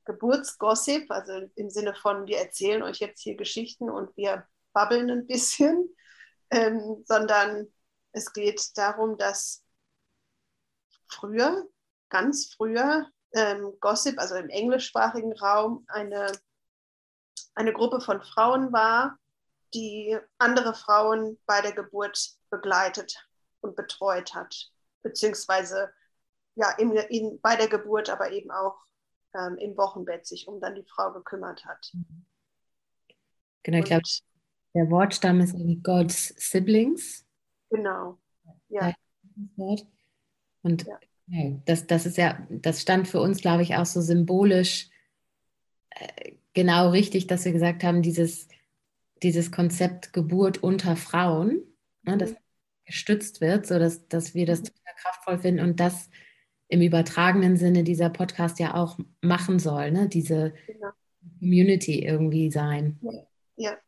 Geburtsgossip, 0.06 1.08
also 1.10 1.48
im 1.54 1.70
Sinne 1.70 1.94
von, 1.94 2.26
wir 2.26 2.38
erzählen 2.38 2.82
euch 2.82 2.98
jetzt 2.98 3.22
hier 3.22 3.36
Geschichten 3.36 3.88
und 3.88 4.16
wir 4.16 4.44
babbeln 4.72 5.08
ein 5.08 5.26
bisschen, 5.28 5.88
ähm, 6.50 7.04
sondern 7.06 7.68
es 8.10 8.32
geht 8.32 8.76
darum, 8.76 9.16
dass 9.16 9.62
früher, 11.06 11.64
ganz 12.08 12.52
früher, 12.56 13.06
ähm, 13.34 13.74
Gossip, 13.78 14.18
also 14.18 14.34
im 14.34 14.48
englischsprachigen 14.48 15.32
Raum, 15.34 15.84
eine, 15.86 16.32
eine 17.54 17.72
Gruppe 17.72 18.00
von 18.00 18.20
Frauen 18.20 18.72
war, 18.72 19.16
die 19.74 20.16
andere 20.38 20.74
Frauen 20.74 21.38
bei 21.46 21.60
der 21.60 21.72
Geburt 21.72 22.30
begleitet 22.50 23.14
und 23.60 23.76
betreut 23.76 24.34
hat, 24.34 24.70
beziehungsweise 25.02 25.90
ja, 26.56 26.70
in, 26.78 26.92
in, 26.92 27.40
bei 27.40 27.56
der 27.56 27.68
Geburt, 27.68 28.10
aber 28.10 28.32
eben 28.32 28.50
auch 28.50 28.76
ähm, 29.34 29.56
im 29.58 29.76
Wochenbett 29.76 30.26
sich 30.26 30.48
um 30.48 30.60
dann 30.60 30.74
die 30.74 30.84
Frau 30.84 31.12
gekümmert 31.12 31.64
hat. 31.64 31.92
Genau, 33.62 33.78
ich 33.78 33.84
glaube, 33.84 34.02
der 34.74 34.90
Wortstamm 34.90 35.40
ist 35.40 35.52
irgendwie 35.52 35.80
God's 35.82 36.34
Siblings. 36.36 37.24
Genau, 37.70 38.18
ja. 38.68 38.94
Und 40.62 40.86
ja. 40.86 40.98
das, 41.66 41.86
das 41.86 42.06
ist 42.06 42.16
ja, 42.16 42.46
das 42.50 42.80
stand 42.80 43.08
für 43.08 43.20
uns, 43.20 43.40
glaube 43.40 43.62
ich, 43.62 43.76
auch 43.76 43.86
so 43.86 44.00
symbolisch 44.00 44.90
äh, 45.90 46.32
genau 46.52 46.90
richtig, 46.90 47.26
dass 47.26 47.44
wir 47.44 47.52
gesagt 47.52 47.84
haben, 47.84 48.02
dieses 48.02 48.48
dieses 49.22 49.52
Konzept 49.52 50.12
Geburt 50.12 50.62
unter 50.62 50.96
Frauen, 50.96 51.62
ne, 52.02 52.16
das 52.16 52.32
mhm. 52.32 52.36
gestützt 52.84 53.40
wird, 53.40 53.66
sodass 53.66 54.06
dass 54.08 54.34
wir 54.34 54.46
das 54.46 54.60
mhm. 54.60 54.64
total 54.66 54.94
kraftvoll 54.96 55.38
finden 55.38 55.64
und 55.64 55.80
das 55.80 56.08
im 56.70 56.82
übertragenen 56.82 57.56
Sinne 57.56 57.82
dieser 57.82 58.10
Podcast 58.10 58.60
ja 58.60 58.74
auch 58.74 58.98
machen 59.20 59.58
soll, 59.58 59.90
ne? 59.90 60.08
diese 60.08 60.54
genau. 60.66 60.90
Community 61.40 62.04
irgendwie 62.04 62.50
sein. 62.50 62.98
Ja. 63.02 63.26
ja, 63.56 63.78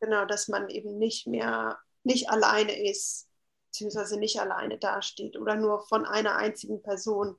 genau, 0.00 0.24
dass 0.24 0.46
man 0.46 0.68
eben 0.68 0.98
nicht 0.98 1.26
mehr, 1.26 1.78
nicht 2.04 2.30
alleine 2.30 2.80
ist, 2.88 3.28
beziehungsweise 3.70 4.20
nicht 4.20 4.40
alleine 4.40 4.78
dasteht 4.78 5.36
oder 5.36 5.56
nur 5.56 5.82
von 5.88 6.06
einer 6.06 6.36
einzigen 6.36 6.80
Person 6.82 7.36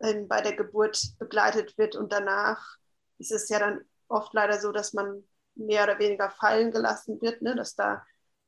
ähm, 0.00 0.26
bei 0.26 0.40
der 0.40 0.56
Geburt 0.56 1.00
begleitet 1.18 1.78
wird 1.78 1.94
und 1.94 2.12
danach 2.12 2.76
ist 3.18 3.30
es 3.30 3.48
ja 3.48 3.60
dann 3.60 3.82
oft 4.08 4.34
leider 4.34 4.60
so, 4.60 4.72
dass 4.72 4.92
man 4.94 5.22
mehr 5.54 5.84
oder 5.84 5.98
weniger 5.98 6.30
fallen 6.30 6.70
gelassen 6.70 7.20
wird, 7.20 7.42
ne? 7.42 7.54
dass 7.54 7.74
da 7.74 8.04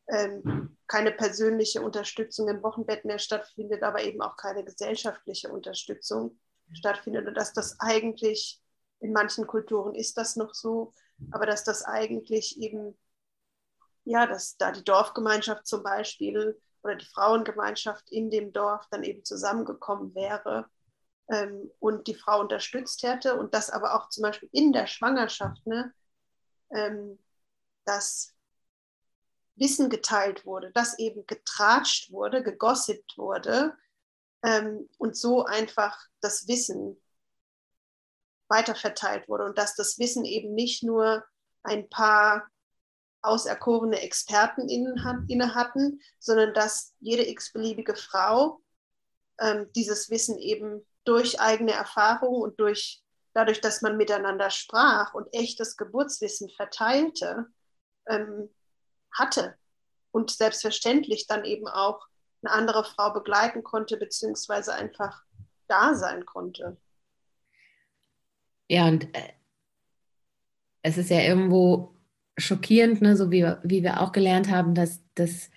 ähm, 0.08 0.76
keine 0.86 1.12
persönliche 1.12 1.82
Unterstützung 1.82 2.48
im 2.48 2.62
Wochenbett 2.62 3.04
mehr 3.04 3.18
stattfindet, 3.18 3.82
aber 3.82 4.02
eben 4.02 4.20
auch 4.22 4.36
keine 4.36 4.64
gesellschaftliche 4.64 5.48
Unterstützung 5.48 6.38
stattfindet 6.72 7.26
und 7.26 7.34
dass 7.34 7.52
das 7.52 7.78
eigentlich 7.80 8.60
in 9.00 9.12
manchen 9.12 9.46
Kulturen 9.46 9.94
ist 9.94 10.16
das 10.16 10.36
noch 10.36 10.54
so, 10.54 10.92
aber 11.30 11.46
dass 11.46 11.64
das 11.64 11.82
eigentlich 11.84 12.60
eben, 12.60 12.96
ja, 14.04 14.26
dass 14.26 14.56
da 14.56 14.72
die 14.72 14.84
Dorfgemeinschaft 14.84 15.66
zum 15.66 15.82
Beispiel 15.82 16.60
oder 16.82 16.94
die 16.94 17.06
Frauengemeinschaft 17.06 18.10
in 18.10 18.30
dem 18.30 18.52
Dorf 18.52 18.86
dann 18.90 19.02
eben 19.02 19.24
zusammengekommen 19.24 20.14
wäre 20.14 20.66
ähm, 21.28 21.70
und 21.78 22.06
die 22.06 22.14
Frau 22.14 22.40
unterstützt 22.40 23.02
hätte 23.02 23.36
und 23.36 23.54
das 23.54 23.70
aber 23.70 23.94
auch 23.94 24.08
zum 24.08 24.22
Beispiel 24.22 24.48
in 24.52 24.72
der 24.72 24.86
Schwangerschaft, 24.86 25.66
ne, 25.66 25.92
ähm, 26.70 27.18
dass 27.84 28.34
Wissen 29.56 29.88
geteilt 29.88 30.44
wurde, 30.44 30.70
dass 30.72 30.98
eben 30.98 31.26
getratscht 31.26 32.10
wurde, 32.12 32.42
gegossipt 32.42 33.16
wurde 33.16 33.76
ähm, 34.42 34.88
und 34.98 35.16
so 35.16 35.44
einfach 35.44 35.98
das 36.20 36.46
Wissen 36.46 37.00
weiterverteilt 38.48 39.28
wurde 39.28 39.44
und 39.44 39.58
dass 39.58 39.74
das 39.74 39.98
Wissen 39.98 40.24
eben 40.24 40.54
nicht 40.54 40.82
nur 40.82 41.24
ein 41.62 41.88
paar 41.88 42.48
auserkorene 43.22 44.00
Experten 44.00 44.68
inne 44.68 45.54
hatten, 45.54 46.00
sondern 46.20 46.54
dass 46.54 46.94
jede 47.00 47.26
x-beliebige 47.28 47.96
Frau 47.96 48.60
ähm, 49.40 49.70
dieses 49.74 50.10
Wissen 50.10 50.38
eben 50.38 50.86
durch 51.04 51.40
eigene 51.40 51.72
Erfahrung 51.72 52.40
und 52.40 52.60
durch 52.60 53.02
dadurch, 53.36 53.60
dass 53.60 53.82
man 53.82 53.98
miteinander 53.98 54.48
sprach 54.48 55.12
und 55.12 55.28
echtes 55.32 55.76
Geburtswissen 55.76 56.48
verteilte, 56.48 57.46
ähm, 58.08 58.48
hatte 59.12 59.54
und 60.10 60.30
selbstverständlich 60.30 61.26
dann 61.26 61.44
eben 61.44 61.68
auch 61.68 62.06
eine 62.42 62.52
andere 62.52 62.84
Frau 62.84 63.12
begleiten 63.12 63.62
konnte, 63.62 63.98
beziehungsweise 63.98 64.72
einfach 64.74 65.22
da 65.68 65.94
sein 65.94 66.24
konnte. 66.24 66.78
Ja, 68.68 68.88
und 68.88 69.14
äh, 69.14 69.32
es 70.80 70.96
ist 70.96 71.10
ja 71.10 71.20
irgendwo 71.20 71.94
schockierend, 72.38 73.02
ne, 73.02 73.16
so 73.16 73.30
wie, 73.30 73.44
wie 73.62 73.82
wir 73.82 74.00
auch 74.00 74.12
gelernt 74.12 74.48
haben, 74.48 74.74
dass 74.74 75.02
das, 75.14 75.50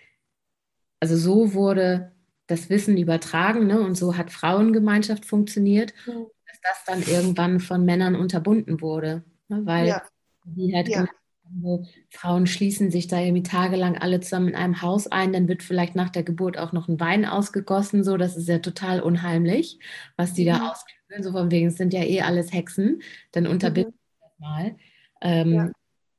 also 0.99 1.15
so 1.15 1.53
wurde 1.53 2.11
das 2.47 2.69
Wissen 2.69 2.97
übertragen 2.97 3.67
ne, 3.67 3.79
und 3.79 3.95
so 3.95 4.17
hat 4.17 4.31
Frauengemeinschaft 4.31 5.23
funktioniert. 5.23 5.93
Mhm 6.05 6.27
dass 6.61 6.83
das 6.85 6.85
dann 6.85 7.01
irgendwann 7.03 7.59
von 7.59 7.85
Männern 7.85 8.15
unterbunden 8.15 8.81
wurde, 8.81 9.23
ne? 9.47 9.61
weil 9.65 9.87
ja. 9.87 10.01
die 10.45 10.75
halt 10.75 10.87
ja. 10.87 11.07
wo 11.43 11.85
Frauen 12.11 12.47
schließen 12.47 12.91
sich 12.91 13.07
da 13.07 13.19
irgendwie 13.19 13.43
tagelang 13.43 13.97
alle 13.97 14.19
zusammen 14.19 14.49
in 14.49 14.55
einem 14.55 14.81
Haus 14.81 15.07
ein, 15.07 15.33
dann 15.33 15.47
wird 15.47 15.63
vielleicht 15.63 15.95
nach 15.95 16.09
der 16.09 16.23
Geburt 16.23 16.57
auch 16.57 16.73
noch 16.73 16.87
ein 16.87 16.99
Wein 16.99 17.25
ausgegossen, 17.25 18.03
so, 18.03 18.17
das 18.17 18.35
ist 18.35 18.47
ja 18.47 18.59
total 18.59 19.01
unheimlich, 19.01 19.79
was 20.15 20.33
die 20.33 20.43
mhm. 20.43 20.53
da 20.53 20.71
auskühlen, 20.71 21.23
so 21.23 21.31
von 21.31 21.51
wegen, 21.51 21.67
es 21.67 21.77
sind 21.77 21.93
ja 21.93 22.03
eh 22.03 22.21
alles 22.21 22.53
Hexen, 22.53 23.01
dann 23.31 23.47
unterbinden 23.47 23.93
mhm. 23.93 24.21
das 24.21 24.39
mal, 24.39 24.75
ähm, 25.21 25.53
ja. 25.53 25.71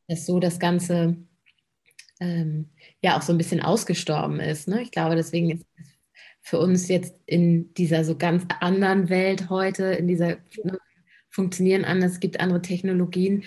dass 0.08 0.26
so 0.26 0.40
das 0.40 0.58
Ganze 0.58 1.16
ähm, 2.20 2.68
ja 3.02 3.16
auch 3.16 3.22
so 3.22 3.32
ein 3.32 3.38
bisschen 3.38 3.62
ausgestorben 3.62 4.40
ist, 4.40 4.68
ne? 4.68 4.82
ich 4.82 4.90
glaube, 4.90 5.16
deswegen 5.16 5.50
ist 5.50 5.64
für 6.42 6.58
uns 6.58 6.88
jetzt 6.88 7.14
in 7.26 7.72
dieser 7.74 8.04
so 8.04 8.16
ganz 8.16 8.44
anderen 8.60 9.08
Welt 9.08 9.50
heute, 9.50 9.84
in 9.84 10.08
dieser 10.08 10.38
ne, 10.64 10.78
funktionieren 11.28 11.84
anders, 11.84 12.12
es 12.12 12.20
gibt 12.20 12.40
andere 12.40 12.62
Technologien, 12.62 13.44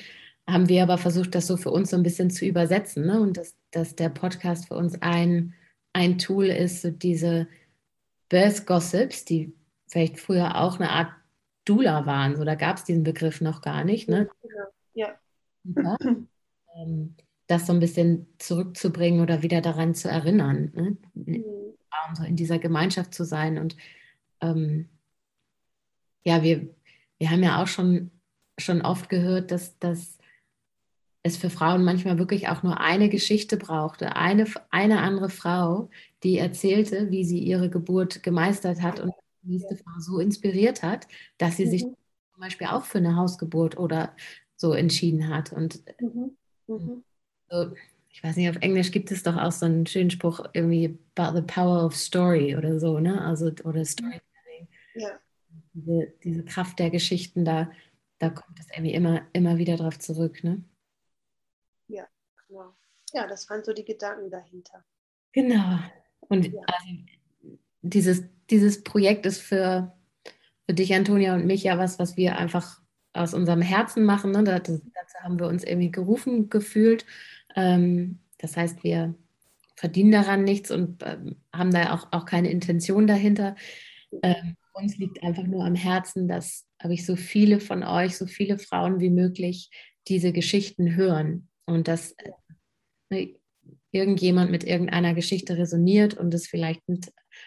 haben 0.47 0.69
wir 0.69 0.83
aber 0.83 0.97
versucht, 0.97 1.35
das 1.35 1.47
so 1.47 1.57
für 1.57 1.71
uns 1.71 1.89
so 1.89 1.97
ein 1.97 2.03
bisschen 2.03 2.29
zu 2.29 2.45
übersetzen. 2.45 3.05
Ne? 3.05 3.19
Und 3.19 3.37
dass, 3.37 3.55
dass 3.71 3.95
der 3.95 4.09
Podcast 4.09 4.67
für 4.67 4.75
uns 4.75 5.01
ein, 5.01 5.53
ein 5.93 6.17
Tool 6.17 6.45
ist, 6.45 6.81
so 6.81 6.91
diese 6.91 7.47
Birth 8.29 8.65
Gossips, 8.65 9.25
die 9.25 9.53
vielleicht 9.87 10.19
früher 10.19 10.59
auch 10.59 10.79
eine 10.79 10.89
Art 10.89 11.11
Dula 11.65 12.05
waren. 12.05 12.35
So, 12.35 12.43
da 12.43 12.55
gab 12.55 12.77
es 12.77 12.83
diesen 12.83 13.03
Begriff 13.03 13.41
noch 13.41 13.61
gar 13.61 13.83
nicht. 13.83 14.09
Ne? 14.09 14.29
Ja. 14.93 15.13
ja. 15.63 15.97
Ähm, 16.75 17.13
das 17.45 17.67
so 17.67 17.73
ein 17.73 17.79
bisschen 17.79 18.25
zurückzubringen 18.39 19.21
oder 19.21 19.43
wieder 19.43 19.61
daran 19.61 19.93
zu 19.93 20.09
erinnern, 20.09 20.71
ne? 20.73 20.97
mhm. 21.13 21.62
So 22.15 22.23
in 22.23 22.35
dieser 22.35 22.59
Gemeinschaft 22.59 23.13
zu 23.13 23.25
sein. 23.25 23.57
Und 23.57 23.75
ähm, 24.41 24.89
ja, 26.23 26.43
wir, 26.43 26.67
wir 27.17 27.29
haben 27.29 27.43
ja 27.43 27.61
auch 27.61 27.67
schon, 27.67 28.11
schon 28.57 28.81
oft 28.81 29.09
gehört, 29.09 29.51
dass, 29.51 29.77
dass 29.79 30.17
es 31.23 31.37
für 31.37 31.49
Frauen 31.49 31.83
manchmal 31.83 32.17
wirklich 32.17 32.49
auch 32.49 32.63
nur 32.63 32.79
eine 32.79 33.09
Geschichte 33.09 33.57
brauchte, 33.57 34.15
eine, 34.15 34.45
eine 34.69 34.99
andere 34.99 35.29
Frau, 35.29 35.89
die 36.23 36.37
erzählte, 36.37 37.11
wie 37.11 37.23
sie 37.23 37.39
ihre 37.39 37.69
Geburt 37.69 38.23
gemeistert 38.23 38.81
hat 38.81 38.99
und 38.99 39.13
die 39.41 39.51
nächste 39.51 39.77
Frau 39.77 39.99
so 39.99 40.19
inspiriert 40.19 40.83
hat, 40.83 41.07
dass 41.37 41.57
sie 41.57 41.65
mhm. 41.65 41.69
sich 41.69 41.81
zum 41.81 42.39
Beispiel 42.39 42.67
auch 42.67 42.83
für 42.83 42.97
eine 42.97 43.15
Hausgeburt 43.15 43.77
oder 43.77 44.15
so 44.55 44.73
entschieden 44.73 45.29
hat. 45.29 45.53
Und 45.53 45.81
mhm. 46.01 46.37
Mhm. 46.67 47.03
So, 47.49 47.73
ich 48.13 48.23
weiß 48.23 48.37
nicht, 48.37 48.49
auf 48.49 48.61
Englisch 48.61 48.91
gibt 48.91 49.11
es 49.11 49.23
doch 49.23 49.35
auch 49.35 49.51
so 49.51 49.65
einen 49.65 49.85
schönen 49.85 50.09
Spruch, 50.09 50.39
irgendwie 50.53 50.97
about 51.15 51.35
the 51.35 51.43
power 51.45 51.85
of 51.85 51.95
story 51.95 52.55
oder 52.55 52.79
so, 52.79 52.99
ne? 52.99 53.21
Also, 53.21 53.51
oder 53.65 53.83
Storytelling. 53.83 54.67
Ja. 54.95 55.19
Diese, 55.73 56.13
diese 56.23 56.45
Kraft 56.45 56.79
der 56.79 56.89
Geschichten, 56.89 57.43
da, 57.43 57.69
da 58.19 58.29
kommt 58.29 58.59
es 58.59 58.67
irgendwie 58.71 58.93
immer, 58.93 59.23
immer 59.33 59.57
wieder 59.57 59.75
drauf 59.75 59.99
zurück, 59.99 60.43
ne? 60.43 60.63
Genau. 62.53 62.73
Ja, 63.13 63.27
das 63.27 63.49
waren 63.49 63.63
so 63.63 63.73
die 63.73 63.85
Gedanken 63.85 64.29
dahinter. 64.29 64.83
Genau. 65.31 65.79
Und 66.19 66.47
ja. 66.47 66.61
also, 66.65 66.87
dieses, 67.81 68.23
dieses 68.49 68.83
Projekt 68.83 69.25
ist 69.25 69.41
für, 69.41 69.93
für 70.65 70.73
dich, 70.73 70.93
Antonia, 70.93 71.35
und 71.35 71.45
mich 71.45 71.63
ja 71.63 71.77
was, 71.77 71.99
was 71.99 72.17
wir 72.17 72.37
einfach 72.37 72.81
aus 73.13 73.33
unserem 73.33 73.61
Herzen 73.61 74.05
machen. 74.05 74.31
Ne? 74.31 74.43
Das, 74.43 74.61
dazu 74.61 75.17
haben 75.21 75.39
wir 75.39 75.47
uns 75.47 75.63
irgendwie 75.63 75.91
gerufen 75.91 76.49
gefühlt. 76.49 77.05
Ähm, 77.55 78.19
das 78.37 78.57
heißt, 78.57 78.83
wir 78.83 79.15
verdienen 79.75 80.11
daran 80.11 80.43
nichts 80.43 80.71
und 80.71 81.03
ähm, 81.03 81.37
haben 81.53 81.71
da 81.71 81.93
auch, 81.93 82.07
auch 82.11 82.25
keine 82.25 82.49
Intention 82.49 83.07
dahinter. 83.07 83.55
Ähm, 84.21 84.55
uns 84.73 84.97
liegt 84.97 85.21
einfach 85.23 85.43
nur 85.43 85.65
am 85.65 85.75
Herzen, 85.75 86.27
dass 86.27 86.65
habe 86.81 86.93
ich 86.93 87.05
so 87.05 87.15
viele 87.15 87.59
von 87.59 87.83
euch, 87.83 88.17
so 88.17 88.25
viele 88.25 88.59
Frauen 88.59 88.99
wie 88.99 89.09
möglich 89.09 89.69
diese 90.07 90.33
Geschichten 90.33 90.95
hören 90.95 91.47
und 91.65 91.87
dass 91.87 92.15
Ne, 93.13 93.35
irgendjemand 93.91 94.49
mit 94.49 94.63
irgendeiner 94.63 95.13
Geschichte 95.13 95.55
resoniert 95.55 96.15
und 96.15 96.33
es 96.33 96.47
vielleicht 96.47 96.81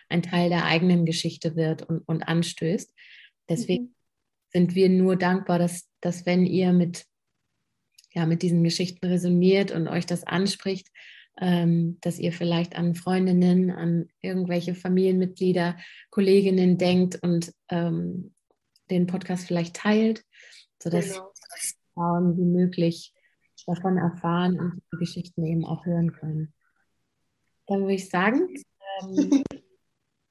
ein 0.09 0.23
Teil 0.23 0.49
der 0.49 0.65
eigenen 0.65 1.05
Geschichte 1.05 1.57
wird 1.57 1.83
und, 1.83 2.07
und 2.07 2.23
anstößt. 2.23 2.95
Deswegen 3.49 3.85
mhm. 3.85 3.95
sind 4.53 4.75
wir 4.77 4.89
nur 4.89 5.17
dankbar, 5.17 5.59
dass, 5.59 5.89
dass 6.01 6.25
wenn 6.25 6.47
ihr 6.47 6.73
mit, 6.73 7.05
ja, 8.17 8.25
mit 8.25 8.41
diesen 8.41 8.65
Geschichten 8.65 9.07
resoniert 9.07 9.73
und 9.73 9.89
euch 9.89 10.07
das 10.07 10.25
anspricht, 10.25 10.89
ähm, 11.39 11.99
dass 12.01 12.19
ihr 12.19 12.33
vielleicht 12.33 12.75
an 12.75 12.95
Freundinnen, 12.95 13.71
an 13.71 14.09
irgendwelche 14.23 14.75
Familienmitglieder, 14.75 15.77
Kolleginnen 16.09 16.79
denkt 16.79 17.23
und 17.23 17.53
ähm, 17.69 18.35
den 18.91 19.07
Podcast 19.07 19.47
vielleicht 19.47 19.77
teilt, 19.77 20.25
sodass 20.83 21.13
genau. 21.13 21.33
Frauen 21.93 22.39
wie 22.39 22.47
möglich 22.47 23.13
davon 23.67 23.99
erfahren 23.99 24.59
und 24.59 24.83
die 24.93 24.99
Geschichten 24.99 25.45
eben 25.45 25.67
auch 25.67 25.85
hören 25.85 26.13
können. 26.13 26.55
Dann 27.67 27.81
würde 27.81 27.95
ich 27.95 28.09
sagen, 28.09 28.49
ähm, 29.03 29.43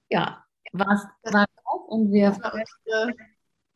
ja, 0.09 0.43
war 0.71 0.91
es 0.93 1.31
drauf 1.31 1.87
und 1.87 2.11
wir. 2.11 2.35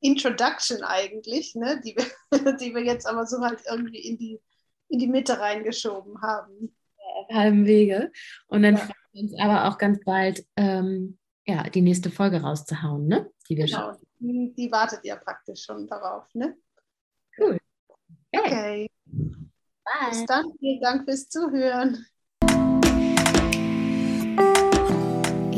Introduction 0.02 0.84
eigentlich, 0.84 1.56
ne, 1.56 1.82
die, 1.84 1.96
wir, 1.96 2.54
die 2.58 2.74
wir 2.74 2.84
jetzt 2.84 3.08
aber 3.08 3.26
so 3.26 3.42
halt 3.42 3.62
irgendwie 3.70 4.00
in 4.00 4.18
die, 4.18 4.40
in 4.90 5.00
die 5.00 5.08
Mitte 5.08 5.40
reingeschoben 5.40 6.22
haben. 6.22 6.76
Auf 7.16 7.30
halbem 7.30 7.66
Wege. 7.66 8.12
Und 8.48 8.64
dann 8.64 8.76
ja. 8.76 8.82
freuen 8.82 8.96
wir 9.12 9.22
uns 9.24 9.40
aber 9.40 9.68
auch 9.68 9.78
ganz 9.78 10.04
bald, 10.04 10.46
ähm, 10.56 11.18
ja, 11.46 11.64
die 11.64 11.82
nächste 11.82 12.12
Folge 12.12 12.42
rauszuhauen, 12.42 13.08
ne? 13.08 13.32
Die 13.50 13.58
wir 13.58 13.66
genau. 13.66 13.98
Die, 14.20 14.54
die 14.56 14.72
wartet 14.72 15.04
ja 15.04 15.16
praktisch 15.16 15.64
schon 15.64 15.88
darauf, 15.88 16.26
ne? 16.34 16.56
Cool. 17.38 17.58
Okay. 18.32 18.46
okay. 18.46 18.90
Bye. 19.06 20.10
Bis 20.10 20.26
dann. 20.26 20.46
Vielen 20.60 20.82
Dank 20.82 21.06
fürs 21.06 21.30
Zuhören. 21.30 22.06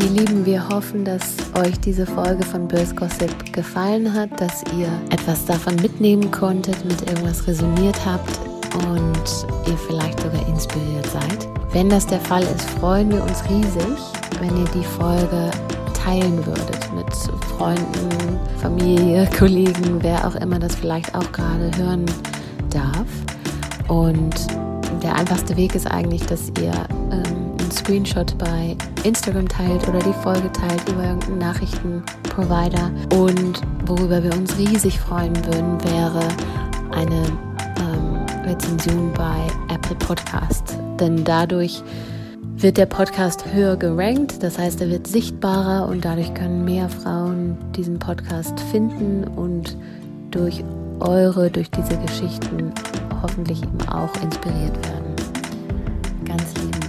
Ihr 0.01 0.09
Lieben, 0.09 0.45
wir 0.47 0.67
hoffen, 0.67 1.05
dass 1.05 1.35
euch 1.59 1.79
diese 1.79 2.07
Folge 2.07 2.43
von 2.43 2.67
Börs 2.67 2.95
Gossip 2.95 3.53
gefallen 3.53 4.11
hat, 4.11 4.29
dass 4.41 4.63
ihr 4.75 4.87
etwas 5.11 5.45
davon 5.45 5.75
mitnehmen 5.75 6.31
konntet, 6.31 6.83
mit 6.85 7.07
irgendwas 7.07 7.45
resoniert 7.45 8.03
habt 8.03 8.39
und 8.87 9.45
ihr 9.67 9.77
vielleicht 9.87 10.19
sogar 10.19 10.47
inspiriert 10.47 11.05
seid. 11.05 11.47
Wenn 11.71 11.87
das 11.89 12.07
der 12.07 12.19
Fall 12.19 12.41
ist, 12.41 12.67
freuen 12.79 13.11
wir 13.11 13.21
uns 13.21 13.43
riesig, 13.47 13.97
wenn 14.39 14.57
ihr 14.57 14.69
die 14.73 14.83
Folge 14.83 15.51
teilen 15.93 16.43
würdet 16.47 16.93
mit 16.95 17.13
Freunden, 17.57 18.39
Familie, 18.59 19.29
Kollegen, 19.37 20.01
wer 20.01 20.25
auch 20.27 20.35
immer 20.35 20.57
das 20.57 20.75
vielleicht 20.75 21.13
auch 21.13 21.31
gerade 21.31 21.69
hören 21.77 22.05
darf. 22.71 23.07
Und 23.87 24.35
der 25.03 25.15
einfachste 25.15 25.55
Weg 25.57 25.75
ist 25.75 25.85
eigentlich, 25.85 26.25
dass 26.25 26.51
ihr 26.59 26.73
ähm, 27.11 27.40
einen 27.71 27.77
Screenshot 27.77 28.37
bei 28.37 28.75
Instagram 29.03 29.47
teilt 29.47 29.87
oder 29.87 29.99
die 29.99 30.13
Folge 30.21 30.51
teilt 30.51 30.89
über 30.89 31.03
irgendeinen 31.03 31.37
Nachrichtenprovider. 31.37 32.91
Und 33.13 33.61
worüber 33.85 34.21
wir 34.21 34.33
uns 34.33 34.57
riesig 34.57 34.99
freuen 34.99 35.35
würden, 35.45 35.81
wäre 35.85 36.27
eine 36.91 37.23
ähm, 37.77 38.45
Rezension 38.45 39.13
bei 39.13 39.47
Apple 39.73 39.95
Podcast. 39.95 40.77
Denn 40.99 41.23
dadurch 41.23 41.81
wird 42.57 42.77
der 42.77 42.87
Podcast 42.87 43.45
höher 43.53 43.77
gerankt, 43.77 44.43
das 44.43 44.57
heißt, 44.57 44.81
er 44.81 44.89
wird 44.89 45.07
sichtbarer 45.07 45.87
und 45.87 46.03
dadurch 46.03 46.33
können 46.33 46.65
mehr 46.65 46.89
Frauen 46.89 47.57
diesen 47.75 47.97
Podcast 47.99 48.59
finden 48.71 49.23
und 49.23 49.77
durch 50.29 50.63
eure, 50.99 51.49
durch 51.49 51.71
diese 51.71 51.97
Geschichten 51.97 52.73
hoffentlich 53.21 53.63
eben 53.63 53.87
auch 53.87 54.13
inspiriert 54.21 54.75
werden. 54.85 55.15
Ganz 56.25 56.53
lieben 56.55 56.80